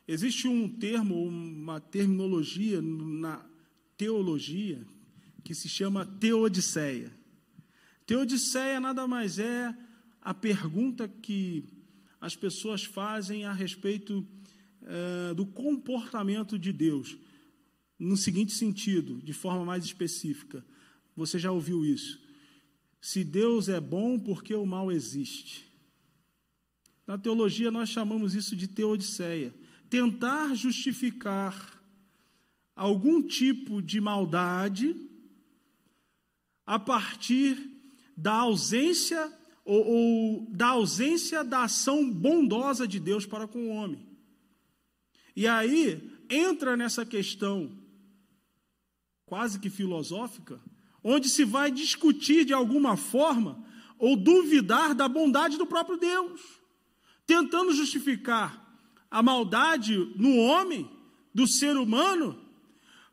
Existe 0.05 0.50
um 0.50 0.67
termo, 0.67 1.24
uma 1.24 1.79
terminologia 1.79 2.81
na 2.81 3.50
teologia 4.01 4.84
que 5.43 5.53
se 5.53 5.70
chama 5.70 6.03
teodiceia. 6.03 7.15
Teodiceia 8.03 8.79
nada 8.79 9.08
mais 9.08 9.38
é 9.38 9.77
a 10.20 10.34
pergunta 10.34 11.08
que 11.08 11.65
as 12.20 12.36
pessoas 12.36 12.84
fazem 12.84 13.46
a 13.46 13.53
respeito 13.53 14.27
é, 14.81 15.36
do 15.36 15.46
comportamento 15.46 16.58
de 16.58 16.74
Deus, 16.74 17.15
no 18.00 18.17
seguinte 18.17 18.53
sentido, 18.53 19.22
de 19.22 19.34
forma 19.34 19.63
mais 19.63 19.86
específica. 19.86 20.65
Você 21.15 21.38
já 21.38 21.51
ouviu 21.51 21.86
isso? 21.86 22.20
Se 23.00 23.24
Deus 23.24 23.70
é 23.70 23.79
bom, 23.79 24.17
por 24.17 24.43
que 24.43 24.55
o 24.55 24.65
mal 24.65 24.91
existe? 24.91 25.72
Na 27.05 27.20
teologia, 27.20 27.70
nós 27.70 27.89
chamamos 27.89 28.34
isso 28.34 28.55
de 28.55 28.67
teodiceia. 28.67 29.53
Tentar 29.91 30.55
justificar 30.55 31.80
algum 32.81 33.21
tipo 33.21 33.79
de 33.79 34.01
maldade 34.01 34.95
a 36.65 36.79
partir 36.79 37.55
da 38.17 38.33
ausência 38.33 39.31
ou, 39.63 39.85
ou, 39.85 40.47
da 40.50 40.69
ausência 40.69 41.43
da 41.43 41.65
ação 41.65 42.11
bondosa 42.11 42.88
de 42.88 43.00
Deus 43.00 43.23
para 43.23 43.47
com 43.47 43.67
o 43.67 43.69
homem. 43.69 44.03
E 45.35 45.47
aí 45.47 46.11
entra 46.27 46.75
nessa 46.75 47.05
questão 47.05 47.71
quase 49.27 49.59
que 49.59 49.69
filosófica, 49.69 50.59
onde 51.03 51.29
se 51.29 51.45
vai 51.45 51.69
discutir 51.69 52.45
de 52.45 52.53
alguma 52.53 52.97
forma 52.97 53.63
ou 54.00 54.17
duvidar 54.17 54.95
da 54.95 55.07
bondade 55.07 55.55
do 55.55 55.67
próprio 55.67 55.97
Deus, 55.97 56.41
tentando 57.27 57.75
justificar 57.75 58.75
a 59.11 59.21
maldade 59.21 59.95
no 60.15 60.35
homem, 60.38 60.89
do 61.31 61.45
ser 61.47 61.77
humano, 61.77 62.50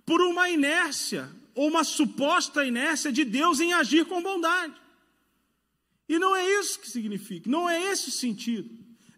por 0.08 0.22
uma 0.22 0.48
inércia, 0.48 1.30
ou 1.54 1.68
uma 1.68 1.84
suposta 1.84 2.64
inércia 2.64 3.12
de 3.12 3.26
Deus 3.26 3.60
em 3.60 3.74
agir 3.74 4.06
com 4.06 4.22
bondade. 4.22 4.72
E 6.08 6.18
não 6.18 6.34
é 6.34 6.48
isso 6.58 6.80
que 6.80 6.88
significa, 6.88 7.50
não 7.50 7.68
é 7.68 7.92
esse 7.92 8.08
o 8.08 8.12
sentido. 8.12 8.70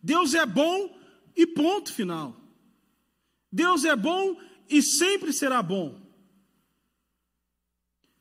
Deus 0.02 0.34
é 0.34 0.44
bom 0.44 0.98
e 1.36 1.46
ponto 1.46 1.92
final. 1.92 2.36
Deus 3.52 3.84
é 3.84 3.94
bom 3.94 4.36
e 4.68 4.82
sempre 4.82 5.32
será 5.32 5.62
bom. 5.62 5.96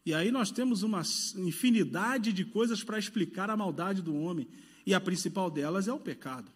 E 0.06 0.14
aí 0.14 0.30
nós 0.30 0.52
temos 0.52 0.84
uma 0.84 1.02
infinidade 1.38 2.32
de 2.32 2.46
coisas 2.46 2.84
para 2.84 3.00
explicar 3.00 3.50
a 3.50 3.58
maldade 3.58 4.04
do 4.04 4.16
homem, 4.16 4.48
e 4.86 4.94
a 4.94 5.02
principal 5.02 5.50
delas 5.50 5.88
é 5.88 5.94
o 5.94 6.00
pecado. 6.00 6.52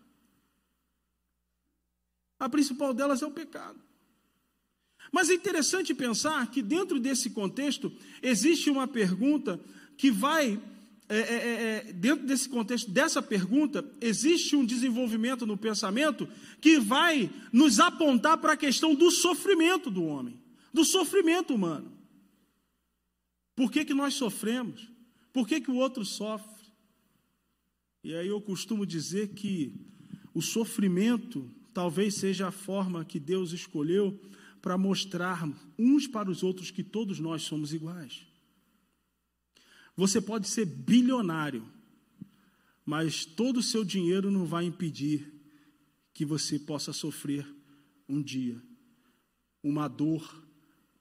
A 2.37 2.47
principal 2.47 2.93
delas 2.93 3.23
é 3.23 3.25
o 3.25 3.31
pecado. 3.31 3.81
Mas 5.13 5.29
é 5.29 5.35
interessante 5.35 5.93
pensar 5.93 6.49
que 6.49 6.59
dentro 6.59 6.99
desse 6.99 7.29
contexto 7.29 7.93
existe 8.19 8.71
uma 8.71 8.87
pergunta 8.87 9.59
que 9.95 10.09
vai 10.09 10.59
é, 11.07 11.17
é, 11.17 11.19
é, 11.19 11.89
é, 11.89 11.93
dentro 11.93 12.25
desse 12.25 12.49
contexto, 12.49 12.89
dessa 12.89 13.21
pergunta, 13.21 13.87
existe 14.01 14.55
um 14.55 14.65
desenvolvimento 14.65 15.45
no 15.45 15.55
pensamento 15.55 16.27
que 16.59 16.79
vai 16.79 17.29
nos 17.51 17.79
apontar 17.79 18.39
para 18.39 18.53
a 18.53 18.57
questão 18.57 18.95
do 18.95 19.11
sofrimento 19.11 19.91
do 19.91 20.03
homem, 20.03 20.35
do 20.73 20.83
sofrimento 20.83 21.53
humano. 21.53 21.95
Por 23.55 23.71
que, 23.71 23.85
que 23.85 23.93
nós 23.93 24.15
sofremos? 24.15 24.89
Por 25.31 25.47
que, 25.47 25.61
que 25.61 25.69
o 25.69 25.75
outro 25.75 26.03
sofre? 26.03 26.65
E 28.03 28.15
aí 28.15 28.29
eu 28.29 28.41
costumo 28.41 28.83
dizer 28.83 29.35
que 29.35 29.79
o 30.33 30.41
sofrimento 30.41 31.51
talvez 31.71 32.15
seja 32.15 32.47
a 32.47 32.51
forma 32.51 33.05
que 33.05 33.19
Deus 33.19 33.51
escolheu 33.51 34.19
para 34.63 34.77
mostrar 34.77 35.45
uns 35.77 36.07
para 36.07 36.31
os 36.31 36.41
outros 36.41 36.71
que 36.71 36.81
todos 36.81 37.19
nós 37.19 37.41
somos 37.41 37.73
iguais. 37.73 38.25
Você 39.93 40.21
pode 40.21 40.47
ser 40.47 40.65
bilionário, 40.65 41.67
mas 42.85 43.25
todo 43.25 43.57
o 43.57 43.61
seu 43.61 43.83
dinheiro 43.83 44.31
não 44.31 44.45
vai 44.45 44.63
impedir 44.63 45.29
que 46.13 46.23
você 46.23 46.57
possa 46.57 46.93
sofrer 46.93 47.45
um 48.07 48.21
dia 48.21 48.63
uma 49.61 49.89
dor, 49.89 50.45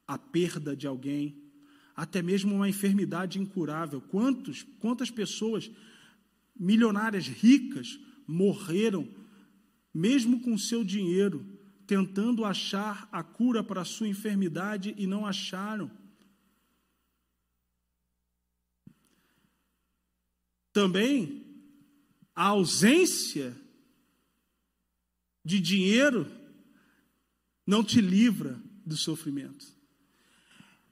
a 0.08 0.18
perda 0.18 0.74
de 0.74 0.86
alguém, 0.86 1.40
até 1.94 2.20
mesmo 2.20 2.54
uma 2.54 2.68
enfermidade 2.68 3.38
incurável. 3.40 4.00
Quantos, 4.00 4.64
quantas 4.80 5.10
pessoas 5.10 5.70
milionárias 6.58 7.28
ricas 7.28 7.98
morreram 8.26 9.08
mesmo 9.94 10.40
com 10.40 10.58
seu 10.58 10.82
dinheiro, 10.82 11.51
tentando 11.92 12.42
achar 12.42 13.06
a 13.12 13.22
cura 13.22 13.62
para 13.62 13.82
a 13.82 13.84
sua 13.84 14.08
enfermidade 14.08 14.94
e 14.96 15.06
não 15.06 15.26
acharam? 15.26 15.90
Também 20.72 21.44
a 22.34 22.46
ausência 22.46 23.54
de 25.44 25.60
dinheiro 25.60 26.26
não 27.66 27.84
te 27.84 28.00
livra 28.00 28.58
do 28.86 28.96
sofrimento. 28.96 29.66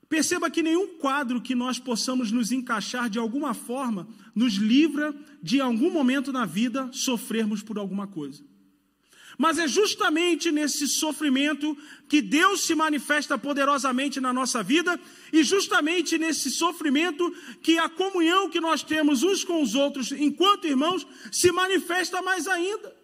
Perceba 0.07 0.50
que 0.50 0.62
nenhum 0.62 0.99
quadro 0.99 1.40
que 1.40 1.54
nós 1.54 1.78
possamos 1.78 2.30
nos 2.30 2.52
encaixar 2.52 3.09
de 3.09 3.19
alguma 3.19 3.54
forma 3.54 4.07
nos 4.35 4.54
livra 4.54 5.14
de 5.42 5.57
em 5.57 5.61
algum 5.61 5.90
momento 5.90 6.30
na 6.30 6.45
vida 6.45 6.92
sofrermos 6.92 7.62
por 7.62 7.78
alguma 7.78 8.07
coisa. 8.07 8.50
Mas 9.40 9.59
é 9.59 9.66
justamente 9.66 10.52
nesse 10.52 10.87
sofrimento 10.87 11.75
que 12.06 12.20
Deus 12.20 12.61
se 12.66 12.75
manifesta 12.75 13.38
poderosamente 13.38 14.20
na 14.20 14.35
nossa 14.35 14.62
vida, 14.62 15.00
e 15.32 15.42
justamente 15.42 16.18
nesse 16.18 16.50
sofrimento 16.50 17.35
que 17.62 17.78
a 17.78 17.88
comunhão 17.88 18.50
que 18.50 18.61
nós 18.61 18.82
temos 18.82 19.23
uns 19.23 19.42
com 19.42 19.62
os 19.62 19.75
outros 19.75 20.12
enquanto 20.12 20.66
irmãos 20.66 21.06
se 21.32 21.50
manifesta 21.50 22.20
mais 22.20 22.47
ainda. 22.47 22.94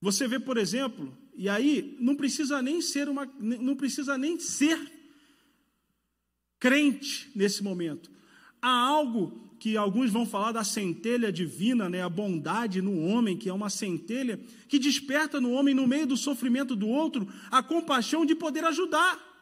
Você 0.00 0.26
vê, 0.26 0.40
por 0.40 0.56
exemplo, 0.56 1.14
e 1.34 1.46
aí 1.46 1.98
não 2.00 2.16
precisa 2.16 2.62
nem 2.62 2.80
ser 2.80 3.10
uma 3.10 3.30
não 3.38 3.76
precisa 3.76 4.16
nem 4.16 4.40
ser 4.40 4.80
crente 6.58 7.30
nesse 7.34 7.62
momento. 7.62 8.13
Há 8.66 8.70
algo 8.70 9.38
que 9.58 9.76
alguns 9.76 10.10
vão 10.10 10.24
falar 10.24 10.50
da 10.50 10.64
centelha 10.64 11.30
divina, 11.30 11.86
né, 11.86 12.02
a 12.02 12.08
bondade 12.08 12.80
no 12.80 12.98
homem, 12.98 13.36
que 13.36 13.46
é 13.46 13.52
uma 13.52 13.68
centelha 13.68 14.40
que 14.66 14.78
desperta 14.78 15.38
no 15.38 15.50
homem, 15.52 15.74
no 15.74 15.86
meio 15.86 16.06
do 16.06 16.16
sofrimento 16.16 16.74
do 16.74 16.88
outro, 16.88 17.28
a 17.50 17.62
compaixão 17.62 18.24
de 18.24 18.34
poder 18.34 18.64
ajudar. 18.64 19.33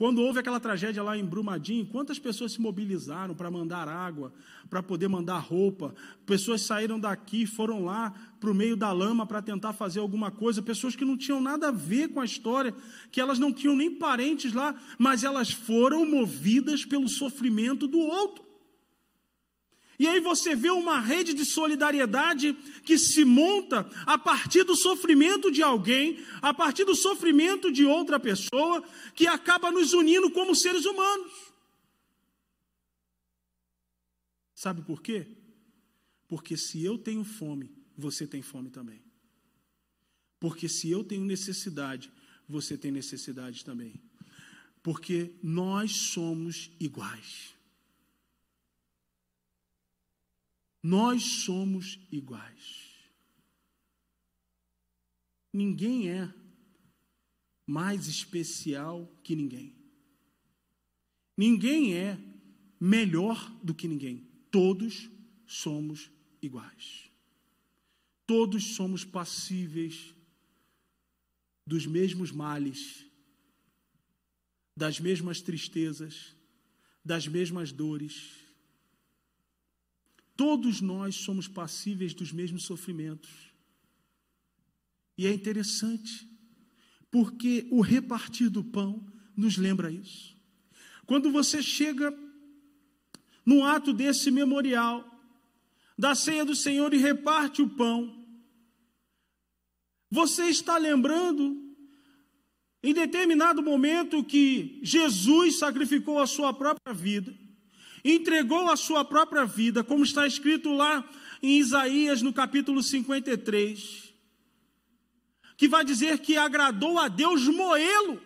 Quando 0.00 0.22
houve 0.22 0.38
aquela 0.38 0.58
tragédia 0.58 1.02
lá 1.02 1.14
em 1.14 1.22
Brumadinho, 1.22 1.84
quantas 1.84 2.18
pessoas 2.18 2.52
se 2.52 2.60
mobilizaram 2.62 3.34
para 3.34 3.50
mandar 3.50 3.86
água, 3.86 4.32
para 4.70 4.82
poder 4.82 5.08
mandar 5.08 5.36
roupa? 5.40 5.94
Pessoas 6.24 6.62
saíram 6.62 6.98
daqui, 6.98 7.44
foram 7.44 7.84
lá 7.84 8.14
para 8.40 8.50
o 8.50 8.54
meio 8.54 8.78
da 8.78 8.90
lama 8.92 9.26
para 9.26 9.42
tentar 9.42 9.74
fazer 9.74 10.00
alguma 10.00 10.30
coisa. 10.30 10.62
Pessoas 10.62 10.96
que 10.96 11.04
não 11.04 11.18
tinham 11.18 11.38
nada 11.38 11.68
a 11.68 11.70
ver 11.70 12.08
com 12.08 12.18
a 12.18 12.24
história, 12.24 12.74
que 13.12 13.20
elas 13.20 13.38
não 13.38 13.52
tinham 13.52 13.76
nem 13.76 13.94
parentes 13.94 14.54
lá, 14.54 14.74
mas 14.98 15.22
elas 15.22 15.50
foram 15.50 16.06
movidas 16.06 16.82
pelo 16.82 17.06
sofrimento 17.06 17.86
do 17.86 17.98
outro. 17.98 18.49
E 20.00 20.08
aí 20.08 20.18
você 20.18 20.56
vê 20.56 20.70
uma 20.70 20.98
rede 20.98 21.34
de 21.34 21.44
solidariedade 21.44 22.54
que 22.86 22.96
se 22.96 23.22
monta 23.22 23.80
a 24.06 24.16
partir 24.16 24.64
do 24.64 24.74
sofrimento 24.74 25.52
de 25.52 25.62
alguém, 25.62 26.24
a 26.40 26.54
partir 26.54 26.86
do 26.86 26.94
sofrimento 26.94 27.70
de 27.70 27.84
outra 27.84 28.18
pessoa, 28.18 28.82
que 29.14 29.26
acaba 29.26 29.70
nos 29.70 29.92
unindo 29.92 30.30
como 30.30 30.56
seres 30.56 30.86
humanos. 30.86 31.30
Sabe 34.54 34.80
por 34.80 35.02
quê? 35.02 35.26
Porque 36.26 36.56
se 36.56 36.82
eu 36.82 36.96
tenho 36.96 37.22
fome, 37.22 37.70
você 37.94 38.26
tem 38.26 38.40
fome 38.40 38.70
também. 38.70 39.02
Porque 40.38 40.66
se 40.66 40.90
eu 40.90 41.04
tenho 41.04 41.26
necessidade, 41.26 42.10
você 42.48 42.74
tem 42.78 42.90
necessidade 42.90 43.62
também. 43.66 44.00
Porque 44.82 45.34
nós 45.42 45.92
somos 45.92 46.70
iguais. 46.80 47.59
Nós 50.82 51.22
somos 51.22 51.98
iguais. 52.10 52.90
Ninguém 55.52 56.10
é 56.10 56.32
mais 57.66 58.06
especial 58.06 59.06
que 59.22 59.36
ninguém. 59.36 59.74
Ninguém 61.36 61.94
é 61.94 62.18
melhor 62.78 63.50
do 63.62 63.74
que 63.74 63.86
ninguém. 63.86 64.26
Todos 64.50 65.10
somos 65.46 66.10
iguais. 66.40 67.10
Todos 68.26 68.74
somos 68.74 69.04
passíveis 69.04 70.14
dos 71.66 71.86
mesmos 71.86 72.32
males, 72.32 73.04
das 74.76 74.98
mesmas 74.98 75.40
tristezas, 75.40 76.34
das 77.04 77.26
mesmas 77.26 77.70
dores 77.70 78.39
Todos 80.40 80.80
nós 80.80 81.16
somos 81.16 81.46
passíveis 81.46 82.14
dos 82.14 82.32
mesmos 82.32 82.62
sofrimentos. 82.62 83.52
E 85.18 85.26
é 85.26 85.30
interessante, 85.34 86.26
porque 87.10 87.68
o 87.70 87.82
repartir 87.82 88.48
do 88.48 88.64
pão 88.64 89.06
nos 89.36 89.58
lembra 89.58 89.92
isso. 89.92 90.34
Quando 91.04 91.30
você 91.30 91.62
chega 91.62 92.18
num 93.44 93.66
ato 93.66 93.92
desse 93.92 94.30
memorial, 94.30 95.06
da 95.98 96.14
ceia 96.14 96.42
do 96.42 96.56
Senhor 96.56 96.94
e 96.94 96.96
reparte 96.96 97.60
o 97.60 97.68
pão, 97.68 98.26
você 100.10 100.46
está 100.46 100.78
lembrando, 100.78 101.76
em 102.82 102.94
determinado 102.94 103.62
momento, 103.62 104.24
que 104.24 104.80
Jesus 104.82 105.58
sacrificou 105.58 106.18
a 106.18 106.26
sua 106.26 106.54
própria 106.54 106.94
vida 106.94 107.38
entregou 108.04 108.70
a 108.70 108.76
sua 108.76 109.04
própria 109.04 109.44
vida, 109.44 109.84
como 109.84 110.04
está 110.04 110.26
escrito 110.26 110.72
lá 110.72 111.08
em 111.42 111.58
Isaías 111.58 112.22
no 112.22 112.32
capítulo 112.32 112.82
53, 112.82 114.14
que 115.56 115.68
vai 115.68 115.84
dizer 115.84 116.18
que 116.20 116.36
agradou 116.36 116.98
a 116.98 117.08
Deus 117.08 117.46
moê-lo. 117.46 118.20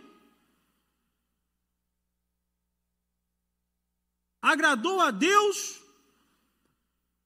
Agradou 4.41 5.01
a 5.01 5.11
Deus, 5.11 5.81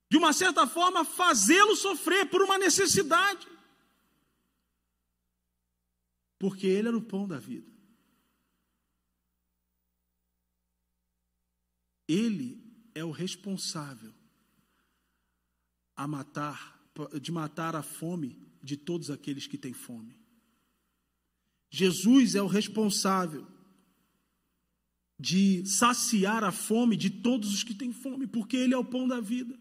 de 0.09 0.17
uma 0.17 0.33
certa 0.33 0.67
forma, 0.67 1.05
fazê-lo 1.05 1.75
sofrer 1.75 2.31
por 2.31 2.43
uma 2.43 2.57
necessidade. 2.57 3.47
Porque 6.39 6.67
ele 6.67 6.89
era 6.89 6.97
o 6.97 7.03
pão 7.03 7.27
da 7.27 7.39
vida. 7.39 7.78
Ele 12.09 12.59
é 12.95 13.05
o 13.05 13.11
responsável 13.11 14.13
a 15.95 16.09
matar, 16.09 16.81
de 17.21 17.31
matar 17.31 17.77
a 17.77 17.83
fome 17.83 18.41
de 18.63 18.77
todos 18.77 19.11
aqueles 19.11 19.47
que 19.47 19.59
têm 19.59 19.73
fome. 19.73 20.19
Jesus 21.71 22.35
é 22.35 22.43
o 22.43 22.47
responsável 22.47 23.47
de 25.21 25.67
saciar 25.67 26.45
a 26.45 26.53
fome 26.53 26.97
de 26.97 27.11
todos 27.11 27.53
os 27.53 27.63
que 27.63 27.75
têm 27.75 27.93
fome, 27.93 28.27
porque 28.27 28.57
Ele 28.57 28.73
é 28.73 28.79
o 28.79 28.85
pão 28.85 29.07
da 29.07 29.21
vida. 29.21 29.59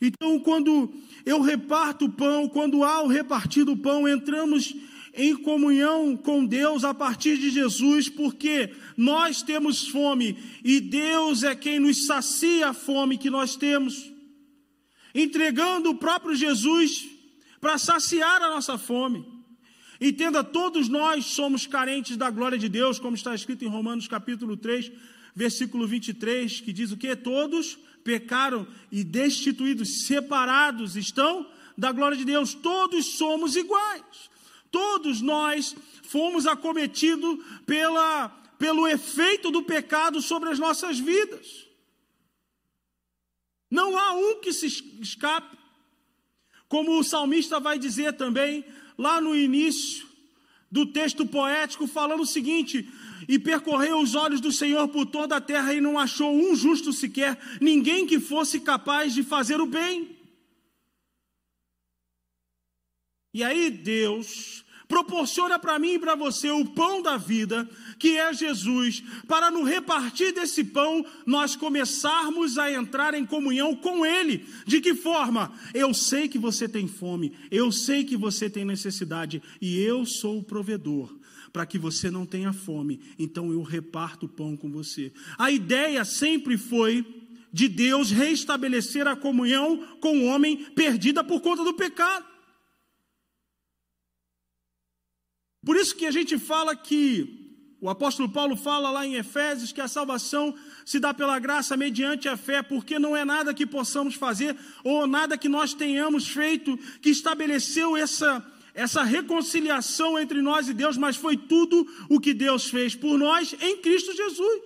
Então, 0.00 0.38
quando 0.40 0.92
eu 1.24 1.40
reparto 1.40 2.04
o 2.04 2.12
pão, 2.12 2.48
quando 2.48 2.84
há 2.84 3.02
o 3.02 3.08
repartido 3.08 3.76
pão, 3.76 4.06
entramos 4.06 4.74
em 5.14 5.36
comunhão 5.36 6.16
com 6.16 6.44
Deus 6.44 6.84
a 6.84 6.94
partir 6.94 7.36
de 7.38 7.50
Jesus, 7.50 8.08
porque 8.08 8.74
nós 8.96 9.42
temos 9.42 9.88
fome 9.88 10.36
e 10.64 10.80
Deus 10.80 11.42
é 11.42 11.54
quem 11.54 11.78
nos 11.78 12.06
sacia 12.06 12.68
a 12.68 12.74
fome 12.74 13.18
que 13.18 13.30
nós 13.30 13.56
temos, 13.56 14.10
entregando 15.14 15.90
o 15.90 15.96
próprio 15.96 16.34
Jesus 16.34 17.06
para 17.60 17.78
saciar 17.78 18.42
a 18.42 18.50
nossa 18.50 18.78
fome. 18.78 19.26
Entenda, 20.00 20.44
todos 20.44 20.88
nós 20.88 21.26
somos 21.26 21.66
carentes 21.66 22.16
da 22.16 22.30
glória 22.30 22.56
de 22.56 22.68
Deus, 22.68 23.00
como 23.00 23.16
está 23.16 23.34
escrito 23.34 23.64
em 23.64 23.68
Romanos 23.68 24.06
capítulo 24.06 24.56
3, 24.56 24.92
versículo 25.34 25.86
23, 25.86 26.60
que 26.60 26.72
diz 26.72 26.92
o 26.92 26.96
que? 26.96 27.14
Todos 27.16 27.78
pecaram 28.04 28.66
e 28.92 29.02
destituídos, 29.02 30.06
separados 30.06 30.96
estão 30.96 31.46
da 31.76 31.92
glória 31.92 32.16
de 32.16 32.24
Deus. 32.24 32.54
Todos 32.54 33.16
somos 33.16 33.56
iguais. 33.56 34.30
Todos 34.70 35.20
nós 35.20 35.74
fomos 36.02 36.46
acometidos 36.46 37.38
pela, 37.66 38.28
pelo 38.58 38.86
efeito 38.86 39.50
do 39.50 39.62
pecado 39.62 40.20
sobre 40.20 40.50
as 40.50 40.58
nossas 40.58 40.98
vidas. 40.98 41.66
Não 43.70 43.98
há 43.98 44.12
um 44.14 44.40
que 44.40 44.52
se 44.52 44.66
escape. 45.00 45.56
Como 46.68 46.98
o 46.98 47.04
salmista 47.04 47.58
vai 47.58 47.78
dizer 47.78 48.14
também, 48.14 48.64
lá 48.96 49.20
no 49.20 49.34
início 49.34 50.06
do 50.70 50.84
texto 50.86 51.26
poético, 51.26 51.86
falando 51.86 52.20
o 52.20 52.26
seguinte: 52.26 52.86
E 53.26 53.38
percorreu 53.38 53.98
os 54.00 54.14
olhos 54.14 54.40
do 54.40 54.52
Senhor 54.52 54.88
por 54.88 55.06
toda 55.06 55.36
a 55.36 55.40
terra 55.40 55.72
e 55.72 55.80
não 55.80 55.98
achou 55.98 56.34
um 56.34 56.54
justo 56.54 56.92
sequer, 56.92 57.38
ninguém 57.60 58.06
que 58.06 58.20
fosse 58.20 58.60
capaz 58.60 59.14
de 59.14 59.22
fazer 59.22 59.60
o 59.60 59.66
bem. 59.66 60.17
E 63.32 63.44
aí 63.44 63.70
Deus 63.70 64.64
proporciona 64.88 65.58
para 65.58 65.78
mim 65.78 65.94
e 65.94 65.98
para 65.98 66.14
você 66.14 66.50
o 66.50 66.64
pão 66.64 67.02
da 67.02 67.18
vida, 67.18 67.68
que 67.98 68.16
é 68.16 68.32
Jesus, 68.32 69.02
para 69.28 69.50
no 69.50 69.62
repartir 69.62 70.32
desse 70.32 70.64
pão 70.64 71.04
nós 71.26 71.54
começarmos 71.54 72.56
a 72.56 72.72
entrar 72.72 73.12
em 73.12 73.26
comunhão 73.26 73.76
com 73.76 74.04
Ele. 74.04 74.46
De 74.66 74.80
que 74.80 74.94
forma? 74.94 75.52
Eu 75.74 75.92
sei 75.92 76.26
que 76.26 76.38
você 76.38 76.66
tem 76.66 76.88
fome, 76.88 77.34
eu 77.50 77.70
sei 77.70 78.02
que 78.02 78.16
você 78.16 78.48
tem 78.48 78.64
necessidade 78.64 79.42
e 79.60 79.78
eu 79.78 80.06
sou 80.06 80.38
o 80.38 80.42
provedor. 80.42 81.14
Para 81.52 81.64
que 81.64 81.78
você 81.78 82.10
não 82.10 82.26
tenha 82.26 82.52
fome, 82.52 83.00
então 83.18 83.50
eu 83.50 83.62
reparto 83.62 84.26
o 84.26 84.28
pão 84.28 84.54
com 84.54 84.70
você. 84.70 85.12
A 85.38 85.50
ideia 85.50 86.04
sempre 86.04 86.58
foi 86.58 87.04
de 87.50 87.68
Deus 87.68 88.10
restabelecer 88.10 89.06
a 89.06 89.16
comunhão 89.16 89.96
com 89.98 90.18
o 90.18 90.24
homem 90.26 90.56
perdida 90.74 91.24
por 91.24 91.40
conta 91.40 91.64
do 91.64 91.72
pecado. 91.72 92.37
Por 95.68 95.76
isso 95.76 95.94
que 95.94 96.06
a 96.06 96.10
gente 96.10 96.38
fala 96.38 96.74
que 96.74 97.76
o 97.78 97.90
apóstolo 97.90 98.26
Paulo 98.26 98.56
fala 98.56 98.90
lá 98.90 99.06
em 99.06 99.16
Efésios 99.16 99.70
que 99.70 99.82
a 99.82 99.86
salvação 99.86 100.56
se 100.82 100.98
dá 100.98 101.12
pela 101.12 101.38
graça 101.38 101.76
mediante 101.76 102.26
a 102.26 102.38
fé, 102.38 102.62
porque 102.62 102.98
não 102.98 103.14
é 103.14 103.22
nada 103.22 103.52
que 103.52 103.66
possamos 103.66 104.14
fazer 104.14 104.56
ou 104.82 105.06
nada 105.06 105.36
que 105.36 105.46
nós 105.46 105.74
tenhamos 105.74 106.26
feito 106.26 106.74
que 107.02 107.10
estabeleceu 107.10 107.98
essa 107.98 108.42
essa 108.72 109.02
reconciliação 109.02 110.18
entre 110.18 110.40
nós 110.40 110.70
e 110.70 110.72
Deus, 110.72 110.96
mas 110.96 111.16
foi 111.16 111.36
tudo 111.36 111.86
o 112.08 112.18
que 112.18 112.32
Deus 112.32 112.70
fez 112.70 112.94
por 112.94 113.18
nós 113.18 113.54
em 113.60 113.76
Cristo 113.82 114.16
Jesus. 114.16 114.62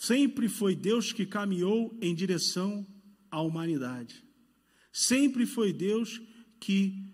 Sempre 0.00 0.48
foi 0.48 0.74
Deus 0.74 1.12
que 1.12 1.24
caminhou 1.24 1.96
em 2.02 2.12
direção 2.12 2.84
à 3.30 3.40
humanidade. 3.40 4.31
Sempre 4.92 5.46
foi 5.46 5.72
Deus 5.72 6.20
que 6.60 7.10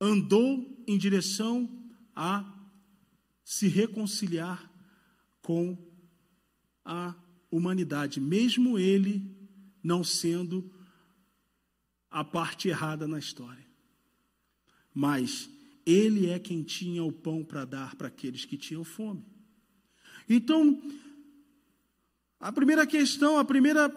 andou 0.00 0.82
em 0.86 0.96
direção 0.96 1.70
a 2.16 2.44
se 3.44 3.68
reconciliar 3.68 4.70
com 5.42 5.76
a 6.84 7.14
humanidade, 7.50 8.20
mesmo 8.20 8.78
ele 8.78 9.30
não 9.82 10.02
sendo 10.02 10.72
a 12.10 12.24
parte 12.24 12.68
errada 12.68 13.06
na 13.06 13.18
história. 13.18 13.66
Mas 14.94 15.50
ele 15.84 16.28
é 16.28 16.38
quem 16.38 16.62
tinha 16.62 17.04
o 17.04 17.12
pão 17.12 17.44
para 17.44 17.64
dar 17.64 17.94
para 17.94 18.08
aqueles 18.08 18.44
que 18.44 18.56
tinham 18.56 18.84
fome. 18.84 19.24
Então, 20.28 20.82
a 22.40 22.52
primeira 22.52 22.86
questão, 22.86 23.38
a 23.38 23.44
primeira 23.44 23.88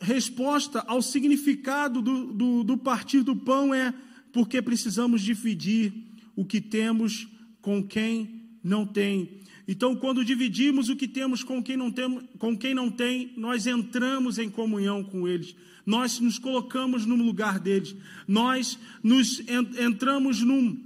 resposta 0.00 0.80
ao 0.86 1.02
significado 1.02 2.00
do, 2.00 2.32
do, 2.32 2.64
do 2.64 2.78
partir 2.78 3.22
do 3.22 3.36
pão 3.36 3.74
é 3.74 3.92
porque 4.32 4.62
precisamos 4.62 5.22
dividir 5.22 5.92
o 6.34 6.44
que 6.44 6.60
temos 6.60 7.28
com 7.60 7.82
quem 7.82 8.40
não 8.62 8.86
tem. 8.86 9.40
Então, 9.68 9.94
quando 9.94 10.24
dividimos 10.24 10.88
o 10.88 10.96
que 10.96 11.06
temos 11.06 11.44
com 11.44 11.62
quem 11.62 11.76
não 11.76 11.92
tem, 11.92 12.20
com 12.38 12.56
quem 12.56 12.74
não 12.74 12.90
tem, 12.90 13.32
nós 13.36 13.66
entramos 13.66 14.38
em 14.38 14.50
comunhão 14.50 15.04
com 15.04 15.28
eles. 15.28 15.54
Nós 15.84 16.18
nos 16.18 16.38
colocamos 16.38 17.06
no 17.06 17.14
lugar 17.14 17.60
deles. 17.60 17.94
Nós 18.26 18.78
nos 19.02 19.40
entramos 19.78 20.40
num, 20.40 20.76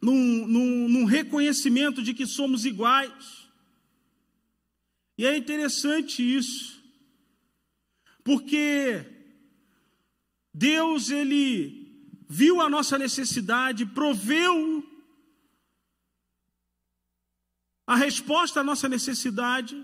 num, 0.00 0.46
num, 0.46 0.88
num 0.88 1.04
reconhecimento 1.04 2.02
de 2.02 2.14
que 2.14 2.26
somos 2.26 2.64
iguais. 2.64 3.46
E 5.18 5.24
é 5.24 5.36
interessante 5.36 6.22
isso. 6.22 6.75
Porque 8.26 9.04
Deus 10.52 11.10
ele 11.10 12.18
viu 12.28 12.60
a 12.60 12.68
nossa 12.68 12.98
necessidade, 12.98 13.86
proveu 13.86 14.84
a 17.86 17.94
resposta 17.94 18.62
à 18.62 18.64
nossa 18.64 18.88
necessidade. 18.88 19.80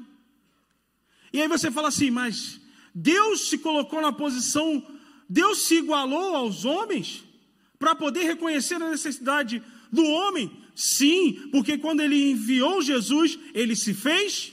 E 1.32 1.40
aí 1.40 1.46
você 1.46 1.70
fala 1.70 1.86
assim, 1.86 2.10
mas 2.10 2.60
Deus 2.92 3.48
se 3.48 3.58
colocou 3.58 4.00
na 4.00 4.12
posição, 4.12 4.84
Deus 5.28 5.58
se 5.68 5.76
igualou 5.76 6.34
aos 6.34 6.64
homens 6.64 7.22
para 7.78 7.94
poder 7.94 8.24
reconhecer 8.24 8.74
a 8.74 8.90
necessidade 8.90 9.62
do 9.92 10.04
homem? 10.04 10.50
Sim, 10.74 11.48
porque 11.52 11.78
quando 11.78 12.00
ele 12.00 12.32
enviou 12.32 12.82
Jesus, 12.82 13.38
ele 13.54 13.76
se 13.76 13.94
fez 13.94 14.52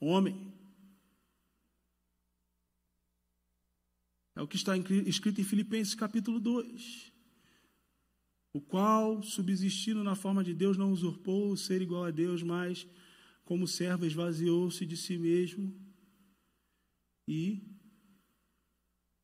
homem. 0.00 0.51
É 4.34 4.40
o 4.40 4.48
que 4.48 4.56
está 4.56 4.76
escrito 4.76 5.40
em 5.40 5.44
Filipenses 5.44 5.94
capítulo 5.94 6.40
2. 6.40 7.12
O 8.54 8.60
qual, 8.60 9.22
subsistindo 9.22 10.02
na 10.02 10.14
forma 10.14 10.42
de 10.42 10.54
Deus, 10.54 10.76
não 10.76 10.92
usurpou 10.92 11.50
o 11.50 11.56
ser 11.56 11.82
igual 11.82 12.04
a 12.04 12.10
Deus, 12.10 12.42
mas, 12.42 12.86
como 13.44 13.66
servo, 13.66 14.06
esvaziou-se 14.06 14.84
de 14.86 14.96
si 14.96 15.18
mesmo 15.18 15.74
e 17.28 17.62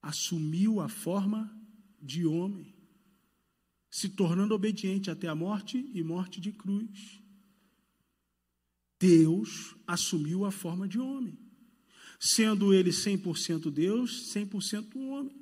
assumiu 0.02 0.80
a 0.80 0.88
forma 0.88 1.54
de 2.00 2.24
homem, 2.26 2.74
se 3.90 4.10
tornando 4.10 4.54
obediente 4.54 5.10
até 5.10 5.26
a 5.26 5.34
morte 5.34 5.90
e 5.92 6.02
morte 6.02 6.40
de 6.40 6.52
cruz. 6.52 7.22
Deus 9.00 9.74
assumiu 9.86 10.44
a 10.44 10.50
forma 10.50 10.86
de 10.86 10.98
homem 10.98 11.47
sendo 12.18 12.74
ele 12.74 12.90
100% 12.90 13.70
Deus, 13.70 14.32
100% 14.34 14.96
homem. 14.96 15.36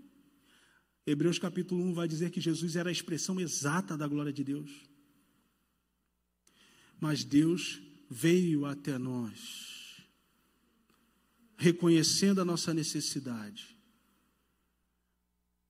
Hebreus 1.07 1.39
capítulo 1.39 1.83
1 1.85 1.95
vai 1.95 2.09
dizer 2.09 2.31
que 2.31 2.41
Jesus 2.41 2.77
era 2.77 2.89
a 2.89 2.93
expressão 2.93 3.41
exata 3.41 3.97
da 3.97 4.07
glória 4.07 4.33
de 4.33 4.43
Deus. 4.43 4.71
Mas 7.01 7.25
Deus 7.25 7.81
veio 8.11 8.65
até 8.65 8.99
nós, 8.99 10.03
reconhecendo 11.57 12.41
a 12.41 12.45
nossa 12.45 12.75
necessidade, 12.75 13.77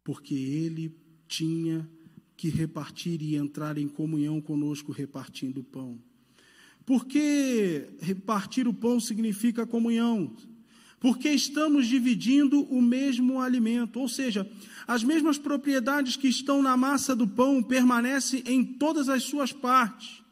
porque 0.02 0.34
Ele 0.34 0.96
tinha 1.28 1.88
que 2.36 2.48
repartir 2.48 3.22
e 3.22 3.34
entrar 3.34 3.78
em 3.78 3.88
comunhão 3.88 4.40
conosco, 4.40 4.92
repartindo 4.92 5.60
o 5.60 5.64
pão. 5.64 6.00
Porque 6.84 7.90
repartir 8.00 8.68
o 8.68 8.74
pão 8.74 9.00
significa 9.00 9.66
comunhão 9.66 10.36
porque 10.98 11.28
estamos 11.30 11.86
dividindo 11.86 12.62
o 12.64 12.80
mesmo 12.80 13.40
alimento, 13.40 14.00
ou 14.00 14.08
seja, 14.08 14.50
as 14.86 15.04
mesmas 15.04 15.38
propriedades 15.38 16.16
que 16.16 16.28
estão 16.28 16.62
na 16.62 16.76
massa 16.76 17.14
do 17.14 17.28
pão 17.28 17.62
permanecem 17.62 18.42
em 18.46 18.64
todas 18.64 19.08
as 19.08 19.24
suas 19.24 19.52
partes. 19.52 20.22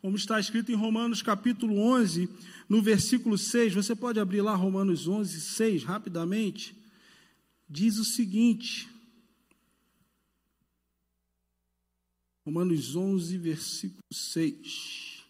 Como 0.00 0.16
está 0.16 0.38
escrito 0.38 0.70
em 0.70 0.74
Romanos 0.74 1.22
capítulo 1.22 1.78
11, 1.78 2.28
no 2.68 2.82
versículo 2.82 3.38
6, 3.38 3.72
você 3.72 3.94
pode 3.94 4.20
abrir 4.20 4.42
lá 4.42 4.54
Romanos 4.54 5.08
11, 5.08 5.40
6, 5.40 5.84
rapidamente. 5.84 6.76
Diz 7.68 7.98
o 7.98 8.04
seguinte: 8.04 8.88
Romanos 12.46 12.94
11, 12.94 13.38
versículo 13.38 14.02
6. 14.12 15.24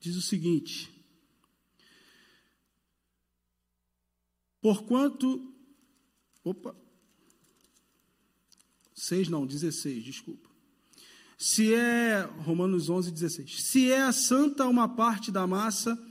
Diz 0.00 0.16
o 0.16 0.22
seguinte: 0.22 0.93
Porquanto, 4.64 5.52
opa, 6.42 6.74
6 8.94 9.28
não, 9.28 9.44
16, 9.44 10.02
desculpa. 10.02 10.48
Se 11.36 11.74
é, 11.74 12.26
Romanos 12.38 12.88
11, 12.88 13.10
16. 13.10 13.62
Se 13.62 13.92
é 13.92 14.10
santa 14.10 14.66
uma 14.66 14.88
parte 14.88 15.30
da 15.30 15.46
massa 15.46 16.02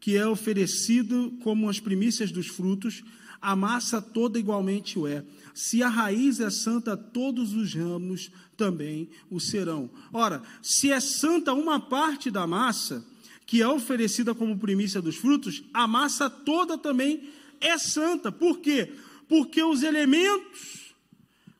que 0.00 0.16
é 0.16 0.26
oferecido 0.26 1.38
como 1.44 1.68
as 1.68 1.78
primícias 1.78 2.32
dos 2.32 2.48
frutos, 2.48 3.04
a 3.40 3.54
massa 3.54 4.02
toda 4.02 4.40
igualmente 4.40 4.98
o 4.98 5.06
é. 5.06 5.24
Se 5.54 5.80
a 5.80 5.88
raiz 5.88 6.40
é 6.40 6.50
santa, 6.50 6.96
todos 6.96 7.52
os 7.54 7.72
ramos 7.72 8.32
também 8.56 9.08
o 9.30 9.38
serão. 9.38 9.88
Ora, 10.12 10.42
se 10.60 10.90
é 10.90 10.98
santa 10.98 11.52
uma 11.52 11.78
parte 11.78 12.28
da 12.28 12.44
massa, 12.44 13.06
que 13.46 13.62
é 13.62 13.68
oferecida 13.68 14.34
como 14.34 14.58
primícia 14.58 15.00
dos 15.00 15.14
frutos, 15.14 15.62
a 15.72 15.86
massa 15.86 16.28
toda 16.28 16.76
também 16.76 17.38
é 17.60 17.78
santa. 17.78 18.32
Por 18.32 18.58
quê? 18.58 18.92
Porque 19.28 19.62
os 19.62 19.82
elementos 19.82 20.94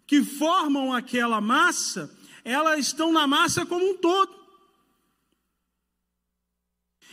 que 0.07 0.23
formam 0.25 0.93
aquela 0.93 1.41
massa, 1.41 2.13
elas 2.45 2.81
estão 2.81 3.13
na 3.13 3.27
massa 3.27 3.65
como 3.65 3.91
um 3.91 3.97
todo. 3.97 4.41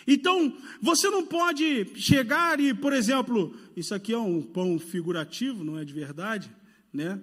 Então, 0.07 0.57
você 0.81 1.09
não 1.09 1.25
pode 1.25 1.93
chegar 1.95 2.59
e, 2.61 2.73
por 2.73 2.93
exemplo, 2.93 3.53
isso 3.75 3.93
aqui 3.93 4.13
é 4.13 4.17
um 4.17 4.41
pão 4.41 4.79
figurativo, 4.79 5.65
não 5.65 5.77
é 5.77 5.83
de 5.83 5.93
verdade, 5.93 6.49
né? 6.93 7.21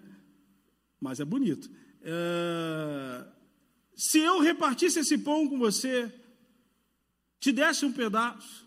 Mas 1.00 1.18
é 1.18 1.24
bonito. 1.24 1.70
É... 2.02 3.26
Se 3.96 4.18
eu 4.18 4.40
repartisse 4.40 4.98
esse 4.98 5.16
pão 5.16 5.48
com 5.48 5.58
você, 5.58 6.12
te 7.40 7.52
desse 7.52 7.86
um 7.86 7.92
pedaço, 7.92 8.63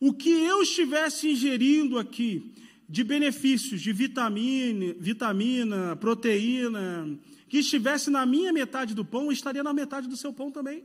o 0.00 0.12
que 0.12 0.30
eu 0.30 0.62
estivesse 0.62 1.30
ingerindo 1.30 1.98
aqui 1.98 2.52
de 2.88 3.02
benefícios, 3.02 3.80
de 3.80 3.92
vitamina, 3.92 4.94
vitamina, 4.98 5.96
proteína, 5.96 7.18
que 7.48 7.58
estivesse 7.58 8.10
na 8.10 8.26
minha 8.26 8.52
metade 8.52 8.94
do 8.94 9.04
pão, 9.04 9.32
estaria 9.32 9.62
na 9.62 9.72
metade 9.72 10.08
do 10.08 10.16
seu 10.16 10.32
pão 10.32 10.50
também. 10.50 10.84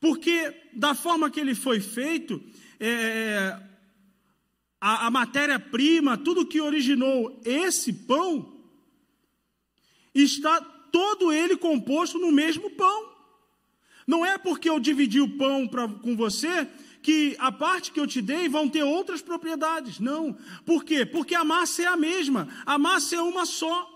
Porque, 0.00 0.54
da 0.72 0.94
forma 0.94 1.30
que 1.30 1.38
ele 1.38 1.54
foi 1.54 1.80
feito, 1.80 2.42
é, 2.80 3.56
a, 4.80 5.06
a 5.06 5.10
matéria-prima, 5.10 6.18
tudo 6.18 6.46
que 6.46 6.60
originou 6.60 7.40
esse 7.44 7.92
pão, 7.92 8.56
está 10.14 10.60
todo 10.60 11.32
ele 11.32 11.56
composto 11.56 12.18
no 12.18 12.32
mesmo 12.32 12.70
pão. 12.70 13.12
Não 14.06 14.26
é 14.26 14.36
porque 14.36 14.68
eu 14.68 14.80
dividi 14.80 15.20
o 15.20 15.36
pão 15.36 15.68
pra, 15.68 15.86
com 15.86 16.16
você 16.16 16.66
que 17.02 17.36
a 17.38 17.50
parte 17.50 17.90
que 17.90 18.00
eu 18.00 18.06
te 18.06 18.22
dei 18.22 18.48
vão 18.48 18.68
ter 18.68 18.84
outras 18.84 19.20
propriedades. 19.20 19.98
Não. 19.98 20.36
Por 20.64 20.84
quê? 20.84 21.04
Porque 21.04 21.34
a 21.34 21.44
massa 21.44 21.82
é 21.82 21.86
a 21.86 21.96
mesma. 21.96 22.48
A 22.64 22.78
massa 22.78 23.16
é 23.16 23.20
uma 23.20 23.44
só. 23.44 23.88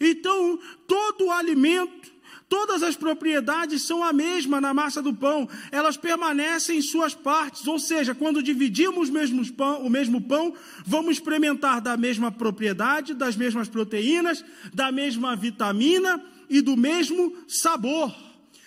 Então, 0.00 0.58
todo 0.86 1.26
o 1.26 1.32
alimento 1.32 2.10
Todas 2.50 2.82
as 2.82 2.96
propriedades 2.96 3.82
são 3.82 4.02
a 4.02 4.12
mesma 4.12 4.60
na 4.60 4.74
massa 4.74 5.00
do 5.00 5.14
pão, 5.14 5.48
elas 5.70 5.96
permanecem 5.96 6.78
em 6.78 6.82
suas 6.82 7.14
partes, 7.14 7.64
ou 7.68 7.78
seja, 7.78 8.12
quando 8.12 8.42
dividimos 8.42 9.08
pão, 9.56 9.86
o 9.86 9.88
mesmo 9.88 10.20
pão, 10.20 10.52
vamos 10.84 11.12
experimentar 11.12 11.80
da 11.80 11.96
mesma 11.96 12.32
propriedade, 12.32 13.14
das 13.14 13.36
mesmas 13.36 13.68
proteínas, 13.68 14.44
da 14.74 14.90
mesma 14.90 15.36
vitamina 15.36 16.20
e 16.48 16.60
do 16.60 16.76
mesmo 16.76 17.36
sabor. 17.46 18.12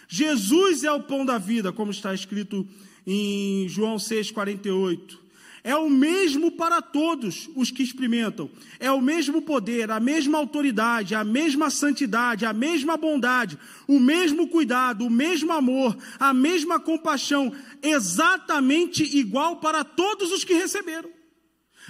Jesus 0.07 0.85
é 0.85 0.91
o 0.93 1.03
pão 1.03 1.25
da 1.25 1.37
vida, 1.37 1.73
como 1.73 1.91
está 1.91 2.13
escrito 2.13 2.65
em 3.05 3.67
João 3.67 3.97
6,48. 3.97 5.23
É 5.63 5.77
o 5.77 5.89
mesmo 5.89 6.51
para 6.51 6.81
todos 6.81 7.49
os 7.55 7.71
que 7.71 7.81
experimentam. 7.81 8.51
É 8.81 8.91
o 8.91 8.99
mesmo 8.99 9.41
poder, 9.41 9.89
a 9.89 9.99
mesma 9.99 10.37
autoridade, 10.37 11.15
a 11.15 11.23
mesma 11.23 11.69
santidade, 11.69 12.45
a 12.45 12.51
mesma 12.51 12.97
bondade, 12.97 13.57
o 13.87 13.97
mesmo 13.97 14.49
cuidado, 14.49 15.05
o 15.05 15.09
mesmo 15.09 15.53
amor, 15.53 15.97
a 16.19 16.33
mesma 16.33 16.81
compaixão, 16.81 17.55
exatamente 17.81 19.03
igual 19.17 19.57
para 19.57 19.85
todos 19.85 20.33
os 20.33 20.43
que 20.43 20.53
receberam. 20.53 21.09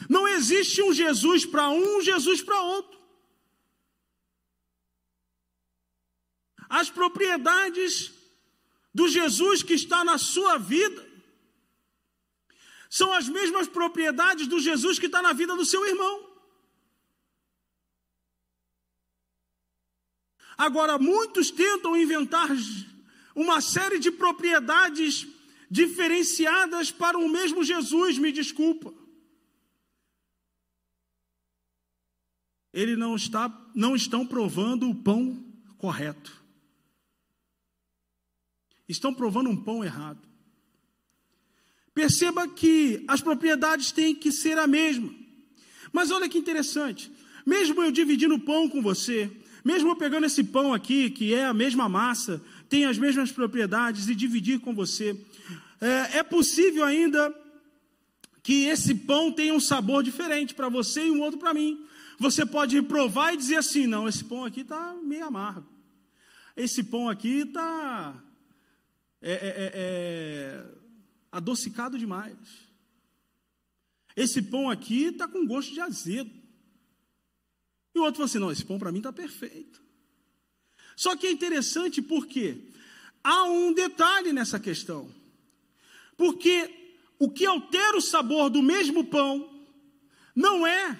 Não 0.07 0.27
existe 0.27 0.81
um 0.83 0.93
Jesus 0.93 1.43
para 1.43 1.67
um, 1.69 1.97
um 1.97 2.01
Jesus 2.01 2.43
para 2.43 2.61
outro. 2.61 2.99
As 6.69 6.91
propriedades 6.91 8.11
do 8.93 9.07
Jesus 9.07 9.63
que 9.63 9.73
está 9.73 10.03
na 10.03 10.17
sua 10.17 10.57
vida 10.57 11.13
são 12.89 13.11
as 13.11 13.27
mesmas 13.27 13.67
propriedades 13.67 14.45
do 14.45 14.59
Jesus 14.59 14.99
que 14.99 15.07
está 15.07 15.19
na 15.19 15.33
vida 15.33 15.55
do 15.55 15.65
seu 15.65 15.83
irmão. 15.83 16.31
Agora, 20.55 20.99
muitos 20.99 21.49
tentam 21.49 21.97
inventar 21.97 22.49
uma 23.35 23.61
série 23.61 23.97
de 23.97 24.11
propriedades 24.11 25.25
diferenciadas 25.71 26.91
para 26.91 27.17
o 27.17 27.27
mesmo 27.27 27.63
Jesus, 27.63 28.19
me 28.19 28.31
desculpa. 28.31 28.93
Ele 32.71 32.95
não 32.95 33.15
está, 33.15 33.51
não 33.73 33.95
estão 33.95 34.25
provando 34.25 34.87
o 34.87 34.93
pão 34.95 35.43
correto. 35.79 36.42
Estão 38.87 39.13
provando 39.13 39.49
um 39.49 39.55
pão 39.55 39.83
errado. 39.83 40.19
Perceba 41.93 42.47
que 42.47 43.03
as 43.07 43.21
propriedades 43.21 43.91
têm 43.91 44.15
que 44.15 44.31
ser 44.31 44.57
a 44.57 44.65
mesma. 44.65 45.13
Mas 45.91 46.09
olha 46.09 46.27
que 46.27 46.37
interessante, 46.37 47.11
mesmo 47.45 47.81
eu 47.83 47.91
dividindo 47.91 48.35
o 48.35 48.39
pão 48.39 48.67
com 48.67 48.81
você, 48.81 49.29
mesmo 49.63 49.91
eu 49.91 49.95
pegando 49.95 50.25
esse 50.25 50.43
pão 50.43 50.73
aqui, 50.73 51.09
que 51.09 51.33
é 51.33 51.45
a 51.45 51.53
mesma 51.53 51.87
massa, 51.87 52.41
tem 52.67 52.85
as 52.85 52.97
mesmas 52.97 53.31
propriedades, 53.31 54.09
e 54.09 54.15
dividir 54.15 54.59
com 54.59 54.73
você, 54.73 55.15
é, 55.79 56.17
é 56.19 56.23
possível 56.23 56.83
ainda 56.83 57.33
que 58.41 58.65
esse 58.65 58.93
pão 58.93 59.31
tenha 59.31 59.53
um 59.53 59.59
sabor 59.59 60.03
diferente 60.03 60.53
para 60.53 60.67
você 60.67 61.05
e 61.05 61.11
um 61.11 61.21
outro 61.21 61.39
para 61.39 61.53
mim. 61.53 61.85
Você 62.19 62.45
pode 62.45 62.81
provar 62.81 63.33
e 63.33 63.37
dizer 63.37 63.55
assim: 63.55 63.87
não, 63.87 64.07
esse 64.07 64.23
pão 64.23 64.45
aqui 64.45 64.61
está 64.61 64.95
meio 65.03 65.25
amargo. 65.25 65.67
Esse 66.55 66.83
pão 66.83 67.09
aqui 67.09 67.39
está. 67.39 68.15
É, 69.25 69.31
é, 69.31 69.37
é, 69.37 69.71
é 69.75 70.65
adocicado 71.31 71.97
demais. 71.97 72.37
Esse 74.15 74.41
pão 74.41 74.69
aqui 74.69 75.05
está 75.05 75.27
com 75.27 75.47
gosto 75.47 75.73
de 75.73 75.81
azedo. 75.81 76.29
E 77.95 77.99
o 77.99 78.03
outro 78.03 78.17
falou 78.17 78.25
assim: 78.25 78.39
não, 78.39 78.51
esse 78.51 78.65
pão 78.65 78.77
para 78.77 78.91
mim 78.91 78.99
está 78.99 79.11
perfeito. 79.11 79.81
Só 80.95 81.15
que 81.15 81.25
é 81.25 81.31
interessante 81.31 82.01
porque 82.01 82.69
há 83.23 83.45
um 83.45 83.73
detalhe 83.73 84.31
nessa 84.31 84.59
questão. 84.59 85.09
Porque 86.15 86.69
o 87.17 87.29
que 87.31 87.45
altera 87.45 87.97
o 87.97 88.01
sabor 88.01 88.49
do 88.49 88.61
mesmo 88.61 89.05
pão 89.05 89.65
não 90.35 90.67
é 90.67 90.99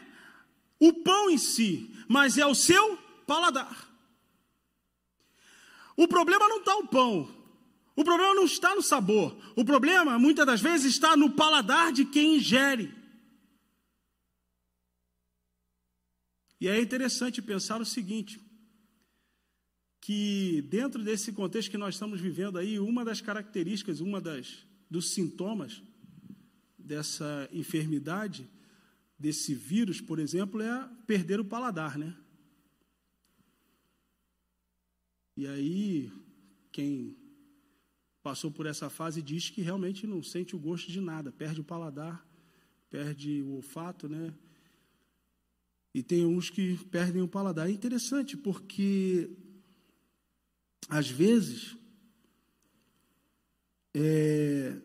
o 0.80 0.94
pão 0.94 1.30
em 1.30 1.38
si, 1.38 1.94
mas 2.08 2.38
é 2.38 2.46
o 2.46 2.56
seu 2.56 2.98
paladar. 3.28 3.90
O 5.96 6.08
problema 6.08 6.48
não 6.48 6.60
está 6.60 6.76
o 6.78 6.88
pão, 6.88 7.43
o 7.96 8.04
problema 8.04 8.34
não 8.34 8.46
está 8.46 8.74
no 8.74 8.82
sabor. 8.82 9.38
O 9.56 9.64
problema, 9.64 10.18
muitas 10.18 10.46
das 10.46 10.62
vezes, 10.62 10.94
está 10.94 11.16
no 11.16 11.32
paladar 11.32 11.92
de 11.92 12.06
quem 12.06 12.38
ingere. 12.38 12.94
E 16.60 16.68
é 16.68 16.82
interessante 16.82 17.42
pensar 17.42 17.82
o 17.82 17.86
seguinte: 17.86 18.40
que 20.02 20.62
dentro 20.70 21.04
desse 21.04 21.32
contexto 21.32 21.70
que 21.70 21.78
nós 21.78 21.96
estamos 21.96 22.20
vivendo 22.20 22.58
aí, 22.58 22.80
uma 22.80 23.06
das 23.06 23.22
características, 23.22 24.00
uma 24.00 24.20
das 24.20 24.66
dos 24.90 25.12
sintomas 25.12 25.82
dessa 26.78 27.50
enfermidade, 27.52 28.48
desse 29.18 29.56
vírus, 29.56 30.00
por 30.02 30.20
exemplo, 30.20 30.62
é 30.62 30.90
perder 31.08 31.40
o 31.40 31.46
paladar, 31.46 31.98
né? 31.98 32.16
E 35.36 35.48
aí, 35.48 36.12
quem 36.72 37.23
passou 38.24 38.50
por 38.50 38.66
essa 38.66 38.90
fase 38.90 39.22
diz 39.22 39.50
que 39.50 39.62
realmente 39.62 40.08
não 40.08 40.24
sente 40.24 40.56
o 40.56 40.60
gosto 40.60 40.90
de 40.90 41.02
nada, 41.02 41.30
perde 41.30 41.60
o 41.60 41.64
paladar, 41.64 42.26
perde 42.90 43.42
o 43.42 43.56
olfato, 43.56 44.08
né? 44.08 44.34
E 45.94 46.02
tem 46.02 46.26
uns 46.26 46.50
que 46.50 46.78
perdem 46.86 47.22
o 47.22 47.28
paladar. 47.28 47.70
É 47.70 47.72
interessante 47.72 48.38
porque 48.38 49.30
às 50.88 51.10
vezes 51.10 51.76
é, 53.94 54.82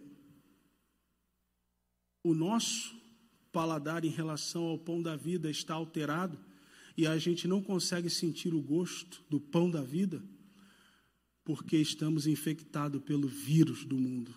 o 2.25 2.35
nosso 2.35 2.99
paladar 3.53 4.05
em 4.05 4.11
relação 4.11 4.65
ao 4.65 4.79
pão 4.79 5.01
da 5.01 5.17
vida 5.17 5.49
está 5.49 5.75
alterado 5.75 6.39
e 6.97 7.07
a 7.07 7.17
gente 7.17 7.47
não 7.47 7.63
consegue 7.63 8.11
sentir 8.11 8.53
o 8.53 8.61
gosto 8.61 9.25
do 9.31 9.41
pão 9.41 9.71
da 9.71 9.83
vida 9.83 10.23
porque 11.49 11.79
estamos 11.79 12.27
infectados 12.27 13.03
pelo 13.05 13.27
vírus 13.27 13.83
do 13.83 13.97
mundo. 13.97 14.35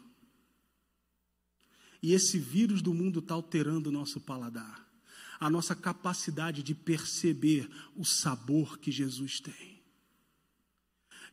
E 2.01 2.13
esse 2.13 2.39
vírus 2.39 2.81
do 2.81 2.93
mundo 2.93 3.19
está 3.19 3.33
alterando 3.33 3.89
o 3.89 3.91
nosso 3.91 4.21
paladar. 4.21 4.89
a 5.37 5.49
nossa 5.49 5.75
capacidade 5.75 6.63
de 6.63 6.73
perceber 6.73 7.69
o 7.97 8.05
sabor 8.05 8.77
que 8.77 8.91
Jesus 8.91 9.41
tem. 9.41 9.83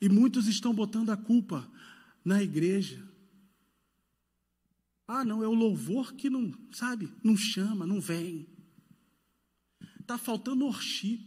E 0.01 0.09
muitos 0.09 0.49
estão 0.49 0.75
botando 0.75 1.11
a 1.11 1.17
culpa 1.17 1.71
na 2.25 2.43
igreja. 2.43 3.07
Ah, 5.07 5.25
não, 5.25 5.45
é 5.45 5.47
o 5.47 5.55
louvor 5.55 6.15
que 6.15 6.29
não, 6.29 6.53
sabe, 6.73 7.09
não 7.23 7.37
chama, 7.37 7.87
não 7.87 8.01
vem. 8.01 8.49
Está 10.01 10.19
faltando 10.19 10.65
worship. 10.65 11.27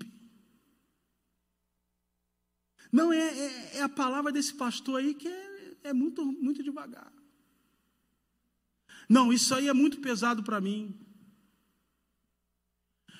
Não, 2.92 3.14
é, 3.14 3.18
é, 3.18 3.72
é, 3.78 3.82
a 3.82 3.90
palavra 3.90 4.32
desse 4.32 4.54
pastor 4.54 5.00
aí 5.00 5.14
que 5.14 5.28
é, 5.28 5.78
é 5.86 5.94
muito, 5.94 6.26
muito 6.26 6.62
devagar. 6.62 7.12
Não, 9.08 9.32
isso 9.32 9.56
aí 9.56 9.68
é 9.68 9.74
muito 9.74 10.00
pesado 10.00 10.44
para 10.44 10.60
mim. 10.60 11.00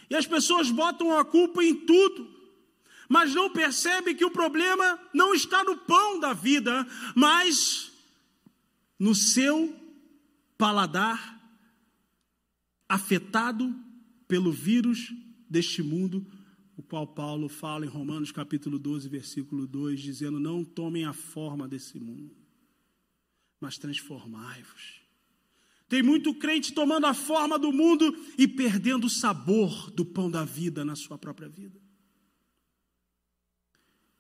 E 0.10 0.16
as 0.16 0.28
pessoas 0.28 0.70
botam 0.70 1.18
a 1.18 1.24
culpa 1.24 1.64
em 1.64 1.74
tudo, 1.86 2.30
mas 3.08 3.34
não 3.34 3.50
percebem 3.50 4.16
que 4.16 4.26
o 4.26 4.32
problema 4.32 5.00
não 5.14 5.34
está 5.34 5.64
no 5.64 5.78
pão 5.78 6.20
da 6.20 6.34
vida, 6.34 6.86
mas 7.16 7.92
no 9.00 9.16
seu 9.16 9.74
paladar 10.58 11.40
afetado 12.88 13.74
pelo 14.28 14.52
vírus 14.52 15.14
deste 15.50 15.82
mundo 15.82 16.26
o 16.78 16.84
qual 16.84 17.06
Paulo 17.06 17.50
fala 17.50 17.86
em 17.86 17.90
Romanos 17.90 18.32
capítulo 18.32 18.80
12, 18.80 19.10
versículo 19.10 19.68
2, 19.68 20.00
dizendo: 20.00 20.40
Não 20.40 20.64
tomem 20.64 21.06
a 21.06 21.14
forma 21.14 21.68
desse 21.68 22.00
mundo, 22.00 22.36
mas 23.60 23.78
transformai-vos. 23.78 25.02
Tem 25.88 26.02
muito 26.02 26.34
crente 26.34 26.74
tomando 26.74 27.06
a 27.06 27.14
forma 27.14 27.60
do 27.60 27.72
mundo 27.72 28.16
e 28.38 28.48
perdendo 28.48 29.08
o 29.08 29.10
sabor 29.10 29.92
do 29.92 30.06
pão 30.06 30.32
da 30.32 30.46
vida 30.46 30.86
na 30.86 30.96
sua 30.96 31.18
própria 31.18 31.50
vida. 31.50 31.82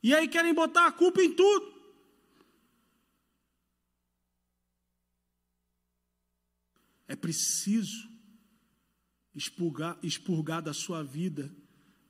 E 0.03 0.13
aí 0.13 0.27
querem 0.27 0.53
botar 0.53 0.87
a 0.87 0.91
culpa 0.91 1.21
em 1.21 1.33
tudo. 1.33 1.71
É 7.07 7.15
preciso 7.15 8.09
expurgar, 9.33 9.97
expurgar 10.03 10.61
da 10.61 10.73
sua 10.73 11.03
vida 11.03 11.55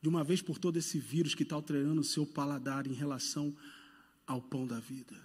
de 0.02 0.10
uma 0.10 0.24
vez 0.24 0.42
por 0.42 0.58
todas 0.58 0.86
esse 0.86 0.98
vírus 0.98 1.36
que 1.36 1.44
está 1.44 1.56
alterando 1.56 2.02
o 2.02 2.04
seu 2.04 2.26
paladar 2.26 2.88
em 2.88 2.94
relação 2.94 3.56
ao 4.26 4.42
pão 4.42 4.66
da 4.66 4.80
vida, 4.80 5.16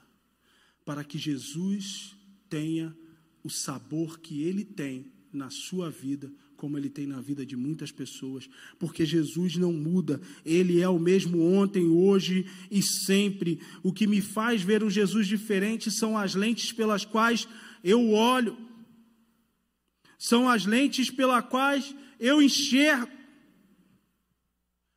para 0.84 1.02
que 1.02 1.18
Jesus 1.18 2.14
tenha 2.48 2.96
o 3.42 3.48
sabor 3.48 4.20
que 4.20 4.42
ele 4.42 4.64
tem 4.64 5.10
na 5.32 5.50
sua 5.50 5.90
vida, 5.90 6.30
como 6.56 6.76
ele 6.76 6.88
tem 6.88 7.06
na 7.06 7.20
vida 7.20 7.44
de 7.44 7.56
muitas 7.56 7.92
pessoas, 7.92 8.48
porque 8.78 9.04
Jesus 9.04 9.56
não 9.56 9.72
muda, 9.72 10.20
ele 10.44 10.80
é 10.80 10.88
o 10.88 10.98
mesmo 10.98 11.42
ontem, 11.42 11.86
hoje 11.86 12.46
e 12.70 12.82
sempre. 12.82 13.60
O 13.82 13.92
que 13.92 14.06
me 14.06 14.20
faz 14.20 14.62
ver 14.62 14.82
um 14.82 14.90
Jesus 14.90 15.26
diferente 15.26 15.90
são 15.90 16.16
as 16.16 16.34
lentes 16.34 16.72
pelas 16.72 17.04
quais 17.04 17.46
eu 17.84 18.10
olho, 18.10 18.56
são 20.18 20.48
as 20.48 20.64
lentes 20.64 21.10
pelas 21.10 21.44
quais 21.46 21.94
eu 22.18 22.40
enxergo. 22.42 23.15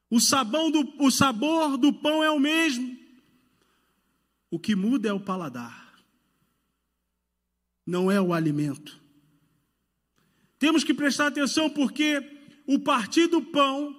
O, 0.09 0.19
sabão 0.19 0.71
do, 0.71 0.93
o 0.99 1.11
sabor 1.11 1.77
do 1.77 1.93
pão 1.93 2.23
é 2.23 2.31
o 2.31 2.39
mesmo. 2.39 2.97
O 4.49 4.59
que 4.59 4.75
muda 4.75 5.09
é 5.09 5.13
o 5.13 5.19
paladar, 5.19 5.93
não 7.85 8.09
é 8.09 8.19
o 8.19 8.33
alimento. 8.33 8.99
Temos 10.57 10.83
que 10.83 10.93
prestar 10.93 11.27
atenção 11.27 11.69
porque 11.69 12.21
o 12.65 12.79
partir 12.79 13.27
do 13.27 13.41
pão 13.41 13.95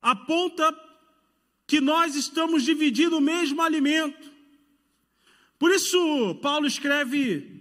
aponta 0.00 0.74
que 1.66 1.80
nós 1.80 2.14
estamos 2.14 2.62
dividindo 2.62 3.18
o 3.18 3.20
mesmo 3.20 3.60
alimento. 3.60 4.30
Por 5.58 5.70
isso, 5.70 6.34
Paulo 6.36 6.66
escreve 6.66 7.59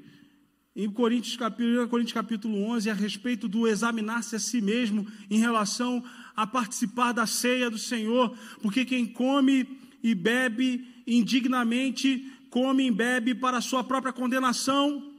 em 0.81 0.89
Coríntios 0.89 1.35
capítulo, 1.35 1.89
Coríntios 1.89 2.13
capítulo 2.13 2.63
11 2.63 2.89
a 2.89 2.93
respeito 2.93 3.49
do 3.49 3.67
examinar-se 3.67 4.37
a 4.37 4.39
si 4.39 4.61
mesmo 4.61 5.05
em 5.29 5.37
relação 5.37 6.01
a 6.33 6.47
participar 6.47 7.11
da 7.11 7.27
ceia 7.27 7.69
do 7.69 7.77
Senhor, 7.77 8.33
porque 8.61 8.85
quem 8.85 9.05
come 9.05 9.77
e 10.01 10.15
bebe 10.15 10.87
indignamente, 11.05 12.31
come 12.49 12.87
e 12.87 12.91
bebe 12.91 13.35
para 13.35 13.57
a 13.57 13.61
sua 13.61 13.83
própria 13.83 14.13
condenação. 14.13 15.13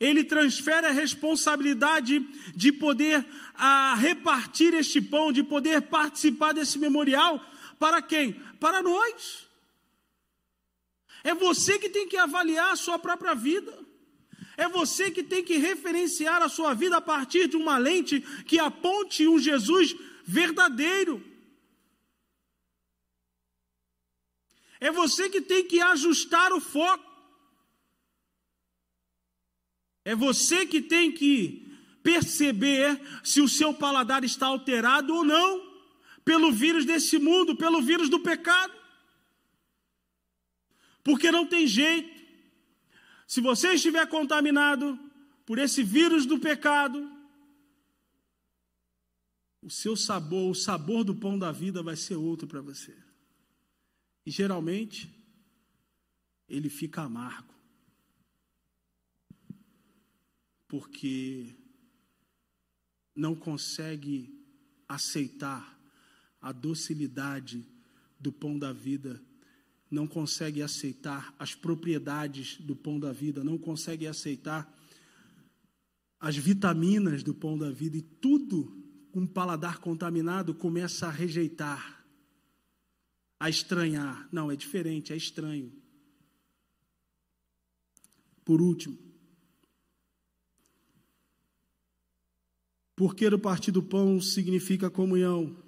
Ele 0.00 0.24
transfere 0.24 0.88
a 0.88 0.92
responsabilidade 0.92 2.18
de 2.52 2.72
poder 2.72 3.24
a, 3.54 3.94
repartir 3.94 4.74
este 4.74 5.00
pão, 5.00 5.30
de 5.30 5.44
poder 5.44 5.82
participar 5.82 6.52
desse 6.52 6.76
memorial, 6.76 7.40
para 7.78 8.02
quem? 8.02 8.32
Para 8.58 8.82
nós. 8.82 9.46
É 11.22 11.32
você 11.36 11.78
que 11.78 11.88
tem 11.88 12.08
que 12.08 12.16
avaliar 12.16 12.72
a 12.72 12.76
sua 12.76 12.98
própria 12.98 13.32
vida. 13.32 13.85
É 14.56 14.68
você 14.68 15.10
que 15.10 15.22
tem 15.22 15.44
que 15.44 15.56
referenciar 15.58 16.42
a 16.42 16.48
sua 16.48 16.72
vida 16.72 16.96
a 16.96 17.00
partir 17.00 17.46
de 17.48 17.56
uma 17.56 17.76
lente 17.76 18.20
que 18.44 18.58
aponte 18.58 19.28
um 19.28 19.38
Jesus 19.38 19.94
verdadeiro. 20.24 21.22
É 24.80 24.90
você 24.90 25.28
que 25.28 25.40
tem 25.40 25.66
que 25.66 25.80
ajustar 25.80 26.52
o 26.52 26.60
foco. 26.60 27.04
É 30.04 30.14
você 30.14 30.64
que 30.64 30.80
tem 30.80 31.12
que 31.12 31.66
perceber 32.02 33.00
se 33.24 33.40
o 33.40 33.48
seu 33.48 33.74
paladar 33.74 34.24
está 34.24 34.46
alterado 34.46 35.14
ou 35.14 35.24
não 35.24 35.66
pelo 36.24 36.52
vírus 36.52 36.84
desse 36.84 37.18
mundo, 37.18 37.56
pelo 37.56 37.82
vírus 37.82 38.08
do 38.08 38.20
pecado. 38.20 38.72
Porque 41.02 41.30
não 41.30 41.46
tem 41.46 41.66
jeito. 41.66 42.15
Se 43.26 43.40
você 43.40 43.74
estiver 43.74 44.08
contaminado 44.08 44.98
por 45.44 45.58
esse 45.58 45.82
vírus 45.82 46.26
do 46.26 46.38
pecado, 46.38 47.10
o 49.60 49.70
seu 49.70 49.96
sabor, 49.96 50.50
o 50.50 50.54
sabor 50.54 51.02
do 51.02 51.14
pão 51.14 51.38
da 51.38 51.50
vida 51.50 51.82
vai 51.82 51.96
ser 51.96 52.14
outro 52.14 52.46
para 52.46 52.60
você. 52.60 52.96
E 54.24 54.30
geralmente, 54.30 55.12
ele 56.48 56.68
fica 56.68 57.02
amargo. 57.02 57.52
Porque 60.68 61.54
não 63.14 63.34
consegue 63.34 64.32
aceitar 64.88 65.76
a 66.40 66.52
docilidade 66.52 67.66
do 68.20 68.32
pão 68.32 68.58
da 68.58 68.72
vida 68.72 69.20
não 69.90 70.06
consegue 70.06 70.62
aceitar 70.62 71.34
as 71.38 71.54
propriedades 71.54 72.58
do 72.60 72.74
pão 72.74 72.98
da 72.98 73.12
vida, 73.12 73.44
não 73.44 73.56
consegue 73.56 74.06
aceitar 74.06 74.72
as 76.18 76.36
vitaminas 76.36 77.22
do 77.22 77.34
pão 77.34 77.56
da 77.56 77.70
vida 77.70 77.96
e 77.96 78.02
tudo 78.02 78.84
com 79.12 79.26
paladar 79.26 79.78
contaminado 79.78 80.54
começa 80.54 81.06
a 81.06 81.10
rejeitar, 81.10 82.04
a 83.38 83.48
estranhar. 83.48 84.28
Não, 84.32 84.50
é 84.50 84.56
diferente, 84.56 85.12
é 85.12 85.16
estranho. 85.16 85.72
Por 88.44 88.60
último, 88.60 88.98
porque 92.94 93.26
o 93.26 93.38
partir 93.38 93.70
do 93.70 93.82
pão 93.82 94.20
significa 94.20 94.90
comunhão 94.90 95.65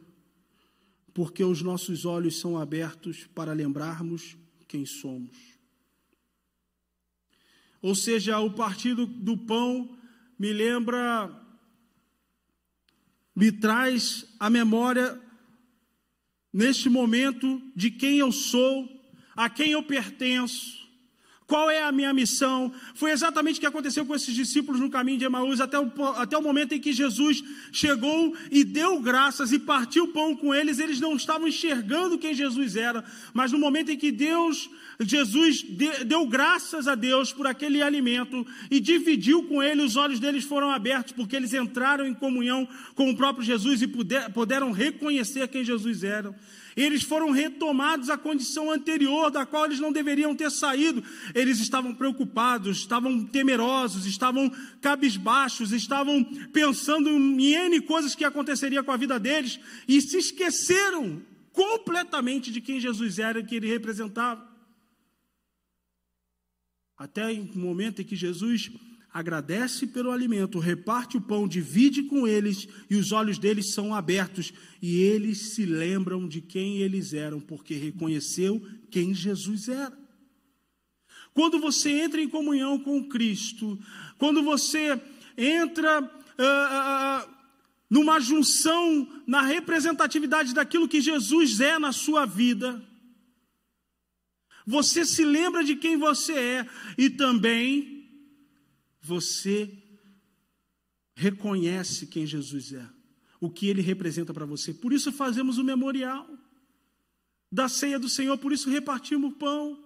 porque 1.12 1.44
os 1.44 1.62
nossos 1.62 2.04
olhos 2.04 2.38
são 2.38 2.58
abertos 2.58 3.26
para 3.34 3.52
lembrarmos 3.52 4.36
quem 4.66 4.84
somos. 4.86 5.36
Ou 7.80 7.94
seja, 7.94 8.38
o 8.40 8.50
partido 8.52 9.06
do 9.06 9.36
pão 9.36 9.96
me 10.38 10.52
lembra, 10.52 11.30
me 13.34 13.52
traz 13.52 14.26
a 14.38 14.50
memória, 14.50 15.20
neste 16.52 16.88
momento, 16.88 17.60
de 17.74 17.90
quem 17.90 18.18
eu 18.18 18.32
sou, 18.32 18.88
a 19.36 19.48
quem 19.48 19.72
eu 19.72 19.82
pertenço, 19.82 20.87
qual 21.48 21.70
é 21.70 21.82
a 21.82 21.90
minha 21.90 22.12
missão? 22.12 22.70
Foi 22.94 23.10
exatamente 23.10 23.56
o 23.56 23.60
que 23.60 23.66
aconteceu 23.66 24.04
com 24.04 24.14
esses 24.14 24.34
discípulos 24.34 24.82
no 24.82 24.90
caminho 24.90 25.16
de 25.16 25.24
Emaús, 25.24 25.62
até 25.62 25.80
o, 25.80 25.90
até 26.16 26.36
o 26.36 26.42
momento 26.42 26.74
em 26.74 26.78
que 26.78 26.92
Jesus 26.92 27.42
chegou 27.72 28.36
e 28.50 28.62
deu 28.62 29.00
graças 29.00 29.50
e 29.50 29.58
partiu 29.58 30.04
o 30.04 30.08
pão 30.08 30.36
com 30.36 30.54
eles. 30.54 30.78
Eles 30.78 31.00
não 31.00 31.16
estavam 31.16 31.48
enxergando 31.48 32.18
quem 32.18 32.34
Jesus 32.34 32.76
era, 32.76 33.02
mas 33.32 33.50
no 33.50 33.58
momento 33.58 33.90
em 33.90 33.96
que 33.96 34.12
Deus, 34.12 34.68
Jesus 35.00 35.62
de, 35.62 36.04
deu 36.04 36.26
graças 36.26 36.86
a 36.86 36.94
Deus 36.94 37.32
por 37.32 37.46
aquele 37.46 37.80
alimento 37.80 38.46
e 38.70 38.78
dividiu 38.78 39.42
com 39.44 39.62
ele, 39.62 39.82
os 39.82 39.96
olhos 39.96 40.20
deles 40.20 40.44
foram 40.44 40.70
abertos, 40.70 41.14
porque 41.14 41.34
eles 41.34 41.54
entraram 41.54 42.06
em 42.06 42.12
comunhão 42.12 42.68
com 42.94 43.08
o 43.08 43.16
próprio 43.16 43.42
Jesus 43.42 43.80
e 43.80 43.86
puder, 43.86 44.30
puderam 44.34 44.70
reconhecer 44.70 45.48
quem 45.48 45.64
Jesus 45.64 46.04
era 46.04 46.34
eles 46.82 47.02
foram 47.02 47.30
retomados 47.30 48.08
à 48.08 48.16
condição 48.16 48.70
anterior, 48.70 49.30
da 49.30 49.44
qual 49.44 49.66
eles 49.66 49.80
não 49.80 49.92
deveriam 49.92 50.34
ter 50.34 50.50
saído. 50.50 51.02
eles 51.34 51.58
estavam 51.58 51.94
preocupados, 51.94 52.78
estavam 52.78 53.24
temerosos, 53.24 54.06
estavam 54.06 54.50
cabisbaixos, 54.80 55.72
estavam 55.72 56.22
pensando 56.52 57.10
em 57.10 57.54
N 57.54 57.80
coisas 57.80 58.14
que 58.14 58.24
aconteceria 58.24 58.82
com 58.82 58.92
a 58.92 58.96
vida 58.96 59.18
deles 59.18 59.58
e 59.86 60.00
se 60.00 60.18
esqueceram 60.18 61.22
completamente 61.52 62.52
de 62.52 62.60
quem 62.60 62.80
Jesus 62.80 63.18
era 63.18 63.40
e 63.40 63.44
que 63.44 63.56
ele 63.56 63.66
representava. 63.66 64.46
Até 66.96 67.26
o 67.32 67.58
momento 67.58 68.02
em 68.02 68.04
que 68.04 68.16
Jesus 68.16 68.70
agradece 69.12 69.86
pelo 69.86 70.10
alimento, 70.10 70.58
reparte 70.58 71.16
o 71.16 71.20
pão, 71.20 71.48
divide 71.48 72.02
com 72.02 72.28
eles 72.28 72.68
e 72.90 72.96
os 72.96 73.10
olhos 73.10 73.38
deles 73.38 73.72
são 73.72 73.94
abertos 73.94 74.52
e 74.82 75.00
eles 75.00 75.54
se 75.54 75.64
lembram 75.64 76.28
de 76.28 76.40
quem 76.40 76.78
eles 76.78 77.14
eram, 77.14 77.40
porque 77.40 77.74
reconheceu 77.74 78.64
quem 78.90 79.14
Jesus 79.14 79.68
era. 79.68 79.96
Quando 81.32 81.58
você 81.58 81.90
entra 81.90 82.20
em 82.20 82.28
comunhão 82.28 82.78
com 82.78 83.08
Cristo, 83.08 83.78
quando 84.18 84.42
você 84.42 85.00
entra 85.36 86.02
uh, 86.02 87.30
numa 87.88 88.20
junção 88.20 89.08
na 89.26 89.42
representatividade 89.42 90.52
daquilo 90.52 90.88
que 90.88 91.00
Jesus 91.00 91.60
é 91.60 91.78
na 91.78 91.92
sua 91.92 92.26
vida, 92.26 92.82
você 94.66 95.04
se 95.06 95.24
lembra 95.24 95.64
de 95.64 95.76
quem 95.76 95.96
você 95.96 96.32
é 96.32 96.66
e 96.98 97.08
também 97.08 97.97
você 99.08 99.72
reconhece 101.16 102.06
quem 102.06 102.26
Jesus 102.26 102.74
é, 102.74 102.86
o 103.40 103.48
que 103.48 103.66
ele 103.66 103.80
representa 103.80 104.34
para 104.34 104.44
você. 104.44 104.74
Por 104.74 104.92
isso 104.92 105.10
fazemos 105.10 105.56
o 105.56 105.64
memorial 105.64 106.28
da 107.50 107.68
ceia 107.68 107.98
do 107.98 108.08
Senhor, 108.08 108.36
por 108.36 108.52
isso 108.52 108.68
repartimos 108.68 109.32
o 109.32 109.34
pão. 109.34 109.82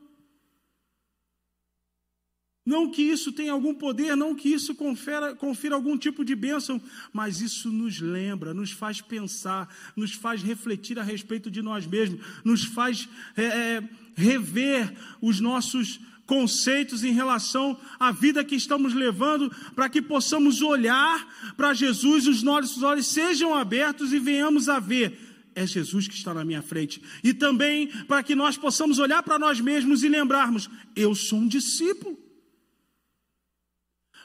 Não 2.67 2.91
que 2.91 3.03
isso 3.03 3.33
tenha 3.33 3.53
algum 3.53 3.75
poder, 3.75 4.17
não 4.17 4.35
que 4.35 4.49
isso 4.49 4.75
confira, 4.75 5.35
confira 5.35 5.75
algum 5.75 5.97
tipo 5.97 6.25
de 6.25 6.35
bênção, 6.35 6.81
mas 7.13 7.41
isso 7.41 7.71
nos 7.71 8.01
lembra, 8.01 8.55
nos 8.55 8.73
faz 8.73 9.01
pensar, 9.01 9.73
nos 9.97 10.13
faz 10.13 10.43
refletir 10.43 10.99
a 10.99 11.03
respeito 11.03 11.51
de 11.51 11.63
nós 11.63 11.87
mesmos, 11.87 12.25
nos 12.45 12.65
faz 12.65 13.09
é, 13.37 13.45
é 13.45 13.89
rever 14.15 14.97
os 15.21 15.41
nossos 15.41 16.01
conceitos 16.27 17.05
em 17.05 17.13
relação 17.13 17.79
à 17.99 18.13
vida 18.13 18.45
que 18.45 18.55
estamos 18.55 18.95
levando, 18.95 19.51
para 19.75 19.89
que 19.89 20.01
possamos 20.01 20.63
olhar 20.63 21.55
para 21.57 21.75
Jesus, 21.75 22.27
os 22.27 22.43
nossos 22.43 22.83
olhos 22.83 23.07
sejam 23.07 23.55
abertos 23.55 24.13
e 24.13 24.19
venhamos 24.19 24.69
a 24.69 24.79
ver. 24.79 25.19
É 25.55 25.67
Jesus 25.67 26.09
que 26.09 26.15
está 26.15 26.33
na 26.33 26.45
minha 26.45 26.63
frente. 26.63 27.03
E 27.23 27.35
também 27.35 27.89
para 28.07 28.23
que 28.23 28.35
nós 28.35 28.57
possamos 28.57 28.99
olhar 28.99 29.23
para 29.23 29.39
nós 29.39 29.61
mesmos 29.61 30.03
e 30.03 30.09
lembrarmos: 30.09 30.71
eu 30.97 31.15
sou 31.15 31.39
um 31.39 31.49
discípulo. 31.49 32.19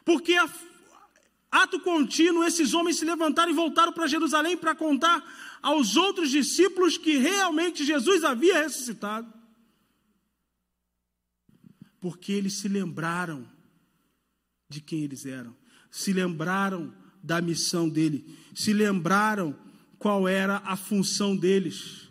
Porque 0.05 0.35
a, 0.35 0.47
ato 1.51 1.81
contínuo, 1.81 2.45
esses 2.45 2.73
homens 2.73 2.97
se 2.97 3.03
levantaram 3.03 3.51
e 3.51 3.55
voltaram 3.55 3.91
para 3.91 4.07
Jerusalém 4.07 4.55
para 4.55 4.73
contar 4.73 5.21
aos 5.61 5.97
outros 5.97 6.29
discípulos 6.29 6.97
que 6.97 7.17
realmente 7.17 7.83
Jesus 7.83 8.23
havia 8.23 8.63
ressuscitado 8.63 9.36
porque 12.08 12.32
eles 12.32 12.53
se 12.53 12.70
lembraram 12.70 13.45
de 14.70 14.80
quem 14.80 15.03
eles 15.03 15.26
eram, 15.26 15.53
se 15.91 16.14
lembraram 16.14 16.95
da 17.22 17.41
missão 17.41 17.89
dele, 17.89 18.34
se 18.55 18.72
lembraram 18.72 19.53
qual 19.99 20.26
era 20.26 20.60
a 20.60 20.78
função 20.78 21.36
deles. 21.36 22.10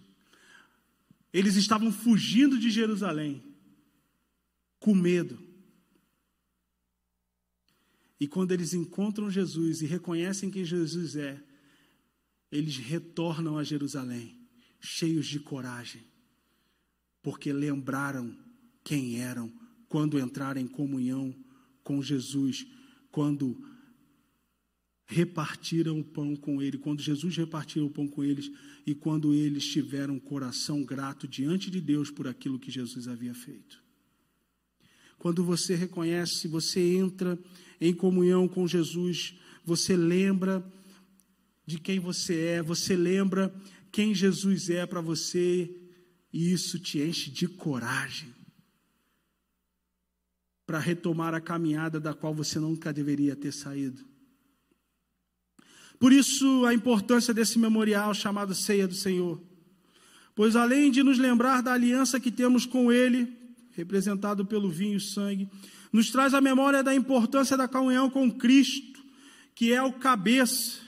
Eles 1.33 1.57
estavam 1.57 1.91
fugindo 1.91 2.59
de 2.59 2.71
Jerusalém, 2.71 3.43
com 4.79 4.95
medo. 4.95 5.43
E 8.21 8.29
quando 8.29 8.53
eles 8.53 8.75
encontram 8.75 9.31
Jesus 9.31 9.81
e 9.81 9.87
reconhecem 9.87 10.51
quem 10.51 10.63
Jesus 10.63 11.17
é, 11.17 11.43
eles 12.53 12.77
retornam 12.77 13.57
a 13.57 13.65
Jerusalém, 13.65 14.39
cheios 14.79 15.27
de 15.27 15.41
coragem, 15.41 16.05
porque 17.23 17.51
lembraram 17.51 18.37
quem 18.85 19.23
eram 19.23 19.51
quando 19.89 20.18
entrar 20.18 20.57
em 20.57 20.66
comunhão 20.66 21.34
com 21.82 22.03
Jesus, 22.03 22.66
quando 23.11 23.57
repartiram 25.07 26.01
o 26.01 26.05
pão 26.05 26.34
com 26.34 26.61
ele, 26.61 26.78
quando 26.78 27.01
Jesus 27.01 27.37
repartiu 27.37 27.87
o 27.87 27.91
pão 27.91 28.09
com 28.09 28.24
eles 28.24 28.51
e 28.84 28.95
quando 28.95 29.32
eles 29.32 29.64
tiveram 29.64 30.14
um 30.14 30.20
coração 30.20 30.82
grato 30.82 31.28
diante 31.28 31.70
de 31.70 31.80
Deus 31.80 32.11
por 32.11 32.26
aquilo 32.26 32.59
que 32.59 32.70
Jesus 32.70 33.07
havia 33.07 33.34
feito. 33.34 33.82
Quando 35.18 35.45
você 35.45 35.74
reconhece, 35.74 36.49
você 36.49 36.80
entra 36.97 37.39
em 37.80 37.95
comunhão 37.95 38.49
com 38.49 38.66
Jesus, 38.66 39.34
você 39.64 39.97
lembra 39.97 40.64
de 41.64 41.78
quem 41.78 41.99
você 41.99 42.34
é, 42.41 42.62
você 42.62 42.97
lembra 42.97 43.55
quem 43.91 44.14
Jesus 44.14 44.68
é 44.68 44.84
para 44.84 45.01
você, 45.01 45.74
e 46.32 46.53
isso 46.53 46.78
te 46.78 47.01
enche 47.01 47.30
de 47.30 47.49
coragem 47.49 48.36
para 50.67 50.81
retomar 50.81 51.33
a 51.33 51.41
caminhada 51.41 52.01
da 52.01 52.12
qual 52.12 52.35
você 52.35 52.59
nunca 52.59 52.93
deveria 52.93 53.37
ter 53.37 53.53
saído. 53.53 54.05
Por 55.99 56.12
isso, 56.12 56.67
a 56.67 56.75
importância 56.75 57.33
desse 57.33 57.59
memorial 57.59 58.12
chamado 58.12 58.55
Ceia 58.55 58.87
do 58.87 58.95
Senhor. 58.95 59.41
Pois 60.35 60.57
além 60.57 60.91
de 60.91 61.03
nos 61.03 61.19
lembrar 61.19 61.62
da 61.62 61.73
aliança 61.73 62.21
que 62.21 62.31
temos 62.31 62.67
com 62.67 62.93
Ele, 62.93 63.33
representado 63.73 64.45
pelo 64.45 64.69
vinho 64.69 64.97
e 64.97 65.01
sangue, 65.01 65.49
nos 65.93 66.11
traz 66.11 66.35
a 66.35 66.41
memória 66.41 66.83
da 66.83 66.95
importância 66.95 67.57
da 67.57 67.69
comunhão 67.69 68.11
com 68.11 68.31
Cristo, 68.31 69.03
que 69.55 69.73
é 69.73 69.83
o 69.83 69.93
cabeça, 69.93 70.81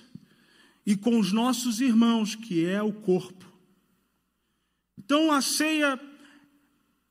e 0.85 0.97
com 0.97 1.19
os 1.19 1.33
nossos 1.33 1.81
irmãos, 1.81 2.35
que 2.35 2.67
é 2.67 2.83
o 2.83 2.93
corpo. 2.93 3.47
Então 4.99 5.33
a 5.33 5.41
ceia, 5.41 5.99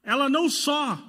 ela 0.03 0.30
não 0.30 0.49
só 0.49 1.07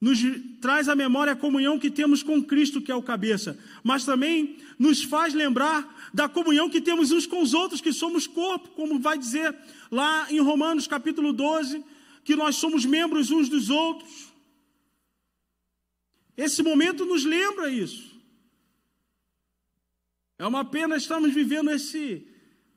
nos 0.00 0.18
traz 0.60 0.88
à 0.88 0.96
memória 0.96 1.34
a 1.34 1.36
comunhão 1.36 1.78
que 1.78 1.90
temos 1.90 2.22
com 2.22 2.42
Cristo, 2.42 2.80
que 2.80 2.90
é 2.90 2.94
o 2.94 3.02
cabeça, 3.02 3.58
mas 3.84 4.04
também 4.04 4.56
nos 4.78 5.02
faz 5.02 5.34
lembrar 5.34 6.10
da 6.14 6.26
comunhão 6.26 6.70
que 6.70 6.80
temos 6.80 7.10
uns 7.12 7.26
com 7.26 7.42
os 7.42 7.52
outros, 7.52 7.82
que 7.82 7.92
somos 7.92 8.26
corpo, 8.26 8.70
como 8.70 8.98
vai 8.98 9.18
dizer 9.18 9.54
lá 9.90 10.26
em 10.32 10.40
Romanos 10.40 10.86
capítulo 10.86 11.34
12, 11.34 11.84
que 12.24 12.34
nós 12.34 12.56
somos 12.56 12.86
membros 12.86 13.30
uns 13.30 13.48
dos 13.48 13.68
outros. 13.68 14.32
Esse 16.34 16.62
momento 16.62 17.04
nos 17.04 17.24
lembra 17.26 17.70
isso. 17.70 18.18
É 20.38 20.46
uma 20.46 20.64
pena 20.64 20.96
estarmos 20.96 21.34
vivendo 21.34 21.70
esse, 21.70 22.26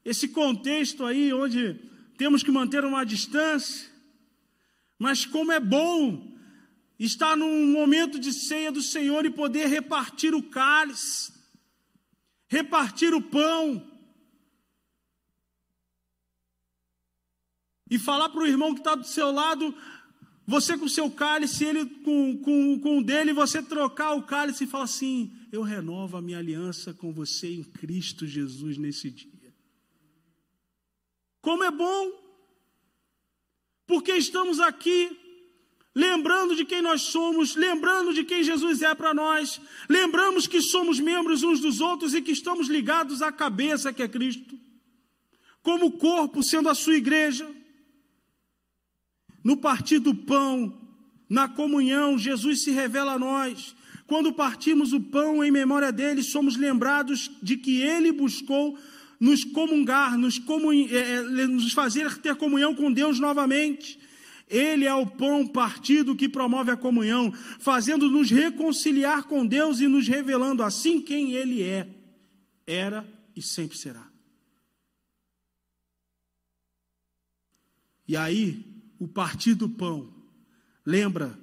esse 0.04 0.28
contexto 0.28 1.06
aí, 1.06 1.32
onde 1.32 1.80
temos 2.18 2.44
que 2.44 2.52
manter 2.52 2.84
uma 2.84 3.06
distância, 3.06 3.90
mas 5.00 5.26
como 5.26 5.54
é 5.54 5.62
bom 5.62 6.33
estar 7.00 7.36
num 7.36 7.68
momento 7.72 8.20
de 8.20 8.32
ceia 8.32 8.72
do 8.72 8.82
Senhor 8.82 9.26
e 9.26 9.30
poder 9.30 9.68
repartir 9.68 10.34
o 10.34 10.44
cálice, 10.44 11.34
repartir 12.48 13.14
o 13.14 13.22
pão, 13.22 13.90
e 17.94 18.00
falar 18.00 18.30
para 18.30 18.42
o 18.42 18.48
irmão 18.48 18.74
que 18.74 18.80
está 18.80 18.96
do 18.96 19.06
seu 19.06 19.32
lado, 19.32 19.76
você 20.48 20.76
com 20.78 20.86
o 20.86 20.90
seu 20.90 21.12
cálice, 21.12 21.64
ele 21.64 21.86
com, 21.86 22.38
com, 22.40 22.80
com 22.80 22.98
o 22.98 23.04
dele, 23.04 23.34
você 23.34 23.62
trocar 23.62 24.14
o 24.14 24.24
cálice 24.24 24.64
e 24.64 24.68
falar 24.68 24.86
assim: 24.86 25.32
Eu 25.52 25.62
renovo 25.62 26.18
a 26.18 26.22
minha 26.22 26.40
aliança 26.40 26.92
com 26.92 27.14
você 27.14 27.54
em 27.54 27.64
Cristo 27.64 28.26
Jesus 28.26 28.78
nesse 28.78 29.12
dia. 29.12 29.54
Como 31.40 31.64
é 31.64 31.70
bom, 31.70 32.12
porque 33.86 34.14
estamos 34.14 34.60
aqui 34.60 35.23
lembrando 35.96 36.56
de 36.56 36.66
quem 36.66 36.82
nós 36.82 37.02
somos, 37.02 37.56
lembrando 37.56 38.14
de 38.14 38.24
quem 38.24 38.44
Jesus 38.44 38.82
é 38.82 38.96
para 38.96 39.14
nós, 39.14 39.62
lembramos 39.88 40.48
que 40.48 40.62
somos 40.62 41.00
membros 41.00 41.44
uns 41.44 41.60
dos 41.60 41.80
outros 41.80 42.14
e 42.14 42.22
que 42.22 42.32
estamos 42.32 42.68
ligados 42.68 43.22
à 43.22 43.32
cabeça 43.32 43.94
que 43.94 44.02
é 44.02 44.08
Cristo, 44.08 44.58
como 45.62 45.92
corpo 45.92 46.42
sendo 46.42 46.70
a 46.70 46.76
sua 46.76 46.96
igreja. 46.96 47.50
No 49.44 49.58
partir 49.58 50.00
do 50.00 50.16
pão, 50.16 50.74
na 51.30 51.48
comunhão, 51.48 52.18
Jesus 52.18 52.64
se 52.64 52.72
revela 52.72 53.14
a 53.14 53.20
nós. 53.20 53.76
Quando 54.08 54.34
partimos 54.34 54.94
o 54.94 55.02
pão 55.02 55.44
em 55.44 55.52
memória 55.52 55.92
dele, 55.92 56.24
somos 56.24 56.56
lembrados 56.56 57.32
de 57.42 57.58
que 57.58 57.82
ele 57.82 58.12
buscou 58.12 58.78
nos 59.20 59.44
comungar, 59.44 60.18
nos, 60.18 60.38
comun... 60.38 60.88
é, 60.90 61.22
nos 61.48 61.72
fazer 61.72 62.18
ter 62.18 62.36
comunhão 62.36 62.76
com 62.76 62.92
Deus 62.92 63.20
novamente. 63.20 64.00
Ele 64.54 64.86
é 64.86 64.94
o 64.94 65.08
pão 65.08 65.48
partido 65.48 66.16
que 66.16 66.30
promove 66.30 66.70
a 66.70 66.78
comunhão, 66.78 67.32
fazendo-nos 67.60 68.30
reconciliar 68.30 69.24
com 69.24 69.46
Deus 69.46 69.80
e 69.80 69.88
nos 69.88 70.08
revelando 70.08 70.62
assim 70.62 71.02
quem 71.02 71.32
Ele 71.34 71.64
é, 71.64 71.90
era 72.68 73.04
e 73.36 73.42
sempre 73.42 73.76
será. 73.76 74.08
E 78.08 78.16
aí, 78.16 78.64
o 79.00 79.08
partir 79.08 79.56
do 79.56 79.68
pão, 79.68 80.14
lembra 80.86 81.36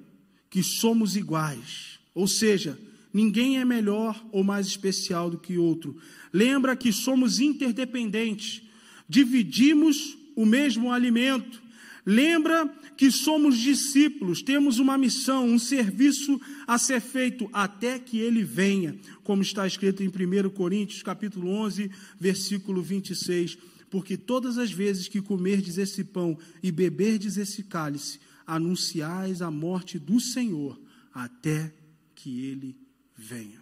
que 0.49 0.63
somos 0.63 1.17
iguais, 1.17 1.99
ou 2.13 2.27
seja, 2.27 2.79
ninguém 3.13 3.59
é 3.59 3.65
melhor 3.65 4.23
ou 4.31 4.41
mais 4.41 4.67
especial 4.67 5.29
do 5.29 5.37
que 5.37 5.57
outro. 5.57 5.99
Lembra 6.31 6.77
que 6.77 6.93
somos 6.93 7.41
interdependentes, 7.41 8.61
dividimos 9.09 10.17
o 10.33 10.45
mesmo 10.45 10.93
alimento. 10.93 11.61
Lembra 12.05 12.67
que 12.97 13.11
somos 13.11 13.57
discípulos, 13.57 14.41
temos 14.41 14.79
uma 14.79 14.97
missão, 14.97 15.47
um 15.47 15.59
serviço 15.59 16.39
a 16.65 16.77
ser 16.77 16.99
feito 16.99 17.49
até 17.53 17.99
que 17.99 18.17
ele 18.17 18.43
venha, 18.43 18.97
como 19.23 19.41
está 19.41 19.67
escrito 19.67 20.01
em 20.01 20.07
1 20.07 20.49
Coríntios, 20.49 21.03
capítulo 21.03 21.49
11, 21.49 21.91
versículo 22.19 22.81
26, 22.81 23.57
porque 23.89 24.17
todas 24.17 24.57
as 24.57 24.71
vezes 24.71 25.07
que 25.07 25.21
comerdes 25.21 25.77
esse 25.77 26.03
pão 26.03 26.37
e 26.63 26.71
beberdes 26.71 27.37
esse 27.37 27.63
cálice, 27.63 28.19
anunciais 28.47 29.41
a 29.41 29.51
morte 29.51 29.99
do 29.99 30.19
Senhor 30.19 30.79
até 31.13 31.73
que 32.15 32.45
ele 32.45 32.75
venha. 33.15 33.61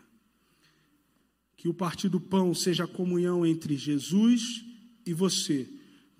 Que 1.58 1.68
o 1.68 1.74
partir 1.74 2.10
do 2.10 2.20
pão 2.20 2.54
seja 2.56 2.86
a 2.86 2.88
comunhão 2.88 3.46
entre 3.46 3.76
Jesus 3.76 4.64
e 5.06 5.14
você, 5.14 5.68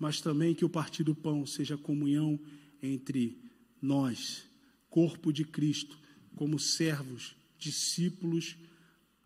mas 0.00 0.18
também 0.22 0.54
que 0.54 0.64
o 0.64 0.68
partir 0.68 1.04
do 1.04 1.14
pão 1.14 1.44
seja 1.44 1.76
comunhão 1.76 2.40
entre 2.82 3.38
nós, 3.82 4.44
corpo 4.88 5.30
de 5.30 5.44
Cristo, 5.44 5.98
como 6.34 6.58
servos, 6.58 7.36
discípulos 7.58 8.56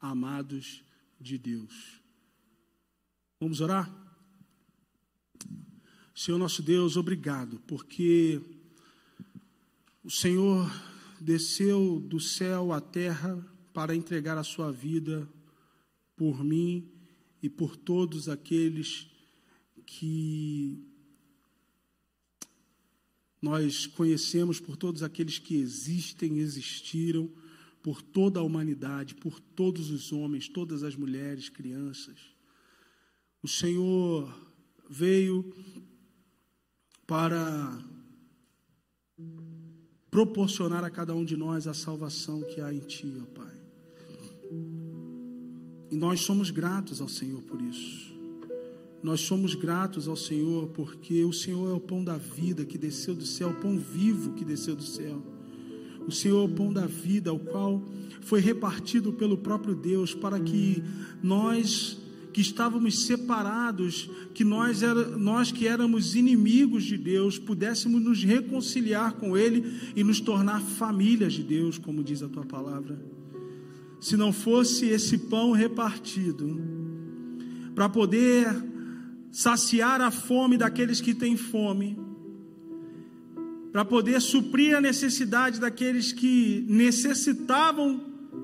amados 0.01 0.83
de 1.21 1.39
Deus. 1.39 2.01
Vamos 3.39 3.61
orar? 3.61 3.89
Senhor 6.13 6.39
nosso 6.39 6.61
Deus, 6.61 6.97
obrigado, 6.97 7.61
porque 7.69 8.41
o 10.03 10.11
Senhor 10.11 10.69
desceu 11.21 12.01
do 12.01 12.19
céu 12.19 12.73
à 12.73 12.81
terra 12.81 13.41
para 13.73 13.95
entregar 13.95 14.37
a 14.37 14.45
sua 14.45 14.73
vida 14.73 15.29
por 16.17 16.43
mim 16.43 16.91
e 17.41 17.49
por 17.49 17.77
todos 17.77 18.29
aqueles 18.29 19.14
que 19.87 20.83
nós 23.41 23.87
conhecemos, 23.87 24.59
por 24.59 24.77
todos 24.77 25.03
aqueles 25.03 25.39
que 25.39 25.57
existem, 25.57 26.39
existiram, 26.39 27.31
por 27.83 28.01
toda 28.01 28.41
a 28.41 28.43
humanidade, 28.43 29.15
por 29.15 29.39
todos 29.39 29.91
os 29.91 30.13
homens, 30.13 30.49
todas 30.49 30.83
as 30.83 30.97
mulheres, 30.97 31.51
crianças. 31.51 32.19
O 33.43 33.49
Senhor 33.49 34.35
veio 34.89 35.53
para 37.07 37.85
proporcionar 40.11 40.83
a 40.83 40.89
cada 40.89 41.15
um 41.15 41.25
de 41.25 41.37
nós 41.37 41.67
a 41.67 41.75
salvação 41.75 42.41
que 42.41 42.63
há 42.63 42.73
em 42.73 42.81
Ti, 42.81 43.13
ó 43.21 43.27
Pai. 43.27 43.61
E 45.91 45.97
nós 45.97 46.21
somos 46.21 46.51
gratos 46.51 47.03
ao 47.03 47.09
Senhor 47.09 47.43
por 47.43 47.61
isso. 47.61 48.14
Nós 49.05 49.21
somos 49.21 49.55
gratos 49.55 50.09
ao 50.09 50.17
Senhor 50.17 50.69
porque 50.69 51.23
o 51.25 51.33
Senhor 51.33 51.69
é 51.69 51.75
o 51.75 51.79
pão 51.79 52.03
da 52.03 52.17
vida 52.17 52.65
que 52.65 52.79
desceu 52.79 53.15
do 53.15 53.27
céu, 53.27 53.51
o 53.51 53.55
pão 53.61 53.77
vivo 53.77 54.33
que 54.33 54.47
desceu 54.47 54.75
do 54.75 54.83
céu. 54.83 55.23
O 56.09 56.11
Senhor 56.11 56.41
é 56.41 56.45
o 56.47 56.49
pão 56.49 56.73
da 56.73 56.87
vida, 56.87 57.31
o 57.31 57.39
qual 57.39 57.83
foi 58.23 58.41
repartido 58.41 59.13
pelo 59.13 59.37
próprio 59.37 59.75
Deus 59.75 60.15
para 60.15 60.41
que 60.41 60.83
nós 61.23 62.01
que 62.33 62.41
estávamos 62.41 63.05
separados, 63.05 64.09
que 64.33 64.43
nós, 64.43 64.83
era, 64.83 65.17
nós 65.19 65.53
que 65.53 65.69
éramos 65.69 66.17
inimigos 66.17 66.83
de 66.85 66.97
Deus, 66.97 67.39
pudéssemos 67.39 68.03
nos 68.03 68.25
reconciliar 68.25 69.13
com 69.13 69.37
Ele 69.37 69.71
e 69.95 70.03
nos 70.03 70.19
tornar 70.19 70.63
famílias 70.63 71.35
de 71.35 71.43
Deus, 71.43 71.77
como 71.77 72.03
diz 72.03 72.23
a 72.23 72.29
tua 72.29 72.45
palavra. 72.47 72.99
Se 74.01 74.17
não 74.17 74.33
fosse 74.33 74.87
esse 74.87 75.19
pão 75.19 75.53
repartido, 75.53 76.59
para 77.75 77.89
poder 77.89 78.74
saciar 79.35 80.01
a 80.01 80.13
fome 80.13 80.57
daqueles 80.57 81.01
que 81.01 81.13
têm 81.13 81.37
fome, 81.37 81.99
para 83.73 83.85
poder 83.85 84.21
suprir 84.21 84.77
a 84.77 84.81
necessidade 84.81 85.59
daqueles 85.59 86.13
que 86.13 86.65
necessitavam 86.69 88.01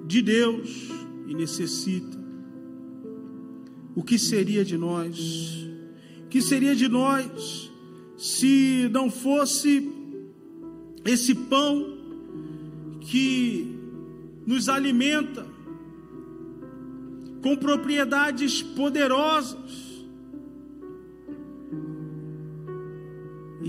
de 0.09 0.21
Deus 0.21 0.89
e 1.29 1.35
necessitam 1.35 2.19
o 3.95 4.03
que 4.03 4.19
seria 4.19 4.65
de 4.65 4.77
nós? 4.77 5.69
O 6.25 6.29
que 6.29 6.43
seria 6.43 6.75
de 6.75 6.89
nós 6.89 7.71
se 8.17 8.89
não 8.93 9.09
fosse 9.09 9.89
esse 11.05 11.37
pão 11.37 11.99
que 13.01 13.79
nos 14.45 14.69
alimenta 14.69 15.47
com 17.43 17.57
propriedades 17.57 18.61
poderosas 18.61 19.90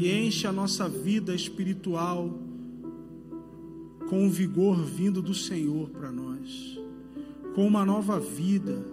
e 0.02 0.12
enche 0.26 0.47
a 0.47 0.52
nossa 0.52 0.89
vida 0.89 1.34
espiritual 1.34 2.39
com 4.10 4.26
o 4.26 4.30
vigor 4.30 4.84
vindo 4.84 5.22
do 5.22 5.34
Senhor 5.34 5.89
para 5.89 6.12
nós, 6.12 6.80
com 7.56 7.66
uma 7.66 7.86
nova 7.86 8.20
vida 8.20 8.84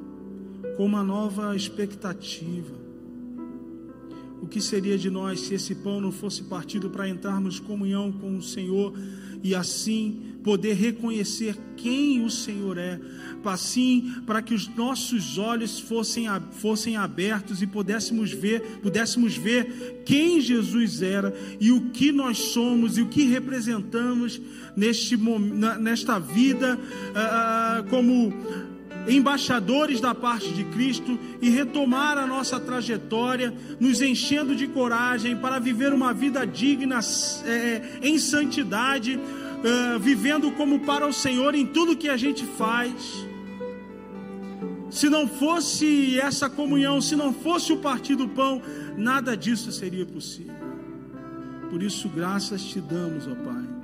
com 0.79 0.87
uma 0.87 1.03
nova 1.03 1.57
expectativa. 1.57 2.79
O 4.41 4.47
que 4.47 4.61
seria 4.61 4.97
de 4.97 5.11
nós 5.11 5.41
se 5.41 5.55
esse 5.55 5.75
pão 5.75 6.01
não 6.01 6.13
fosse 6.13 6.45
partido 6.45 6.89
para 6.89 7.09
entrarmos 7.09 7.59
comunhão 7.59 8.13
com 8.13 8.37
o 8.37 8.43
Senhor 8.43 8.93
e 9.43 9.57
assim 9.57 10.38
poder 10.49 10.73
reconhecer 10.73 11.55
quem 11.77 12.25
o 12.25 12.31
Senhor 12.31 12.79
é, 12.79 12.99
assim 13.45 14.15
para 14.27 14.41
que 14.41 14.55
os 14.55 14.67
nossos 14.75 15.37
olhos 15.37 15.79
fossem, 15.79 16.25
fossem 16.53 16.97
abertos 16.97 17.61
e 17.61 17.67
pudéssemos 17.67 18.33
ver, 18.33 18.63
pudéssemos 18.83 19.37
ver 19.37 20.01
quem 20.07 20.41
Jesus 20.41 21.03
era 21.03 21.35
e 21.61 21.71
o 21.71 21.91
que 21.91 22.13
nós 22.13 22.39
somos 22.39 22.97
e 22.97 23.03
o 23.03 23.09
que 23.09 23.25
representamos 23.25 24.41
neste, 24.75 25.19
nesta 25.19 26.19
vida 26.19 26.79
uh, 26.79 27.87
como 27.91 28.33
embaixadores 29.07 30.01
da 30.01 30.15
parte 30.15 30.51
de 30.53 30.65
Cristo 30.65 31.19
e 31.43 31.51
retomar 31.51 32.17
a 32.17 32.27
nossa 32.27 32.59
trajetória, 32.59 33.53
nos 33.79 34.01
enchendo 34.01 34.57
de 34.57 34.67
coragem 34.67 35.37
para 35.37 35.59
viver 35.59 35.93
uma 35.93 36.13
vida 36.13 36.47
digna, 36.47 37.01
é, 37.45 37.99
em 38.03 38.19
santidade, 38.19 39.19
é, 39.65 39.99
vivendo 39.99 40.51
como 40.53 40.81
para 40.81 41.07
o 41.07 41.13
Senhor 41.13 41.55
em 41.55 41.67
tudo 41.67 41.97
que 41.97 42.09
a 42.09 42.17
gente 42.17 42.45
faz. 42.45 43.27
Se 44.91 45.09
não 45.09 45.29
fosse 45.29 46.19
essa 46.19 46.49
comunhão, 46.49 47.01
se 47.01 47.15
não 47.15 47.33
fosse 47.33 47.73
o 47.73 47.79
partir 47.79 48.17
do 48.17 48.29
pão, 48.29 48.63
nada 48.97 49.37
disso 49.37 49.71
seria 49.71 50.07
possível. 50.07 50.55
Por 51.71 51.83
isso, 51.83 52.09
graças 52.09 52.63
te 52.63 52.81
damos, 52.81 53.27
ó 53.27 53.35
Pai 53.35 53.79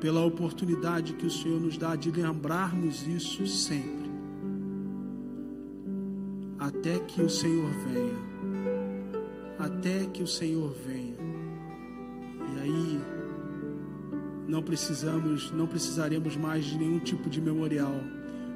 pela 0.00 0.24
oportunidade 0.24 1.12
que 1.12 1.26
o 1.26 1.30
Senhor 1.30 1.60
nos 1.60 1.76
dá 1.76 1.94
de 1.94 2.10
lembrarmos 2.10 3.06
isso 3.06 3.46
sempre, 3.46 4.10
até 6.58 6.98
que 7.00 7.20
o 7.20 7.28
Senhor 7.28 7.70
venha. 7.86 8.30
Até 9.58 10.06
que 10.06 10.22
o 10.22 10.26
Senhor 10.26 10.74
venha. 10.86 11.18
E 12.54 12.60
aí 12.62 13.00
não 14.50 14.62
precisamos, 14.62 15.52
não 15.52 15.66
precisaremos 15.66 16.36
mais 16.36 16.64
de 16.64 16.76
nenhum 16.76 16.98
tipo 16.98 17.30
de 17.30 17.40
memorial, 17.40 17.94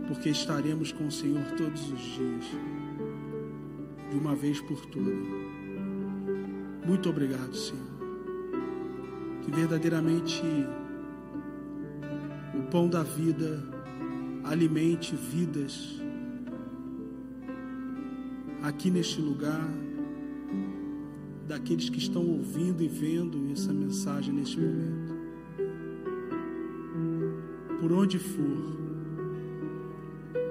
porque 0.08 0.28
estaremos 0.28 0.90
com 0.90 1.06
o 1.06 1.12
Senhor 1.12 1.44
todos 1.56 1.92
os 1.92 2.00
dias, 2.00 2.44
de 4.10 4.18
uma 4.18 4.34
vez 4.34 4.60
por 4.60 4.84
todas. 4.86 5.14
Muito 6.84 7.08
obrigado, 7.08 7.54
Senhor. 7.54 7.94
Que 9.42 9.50
verdadeiramente 9.52 10.42
pão 12.72 12.88
da 12.88 13.04
vida, 13.04 13.62
alimente 14.42 15.14
vidas 15.14 16.00
aqui 18.62 18.90
neste 18.90 19.20
lugar, 19.20 19.70
daqueles 21.46 21.88
que 21.88 21.98
estão 21.98 22.26
ouvindo 22.26 22.82
e 22.82 22.88
vendo 22.88 23.52
essa 23.52 23.72
mensagem 23.72 24.34
neste 24.34 24.58
momento 24.58 25.03
por 27.84 27.92
onde 27.92 28.18
for, 28.18 28.78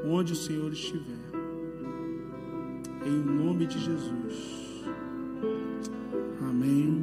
onde 0.06 0.34
o 0.34 0.36
Senhor 0.36 0.72
estiver. 0.72 1.18
Em 3.04 3.10
nome 3.10 3.66
de 3.66 3.80
Jesus. 3.80 4.84
Amém. 6.40 7.03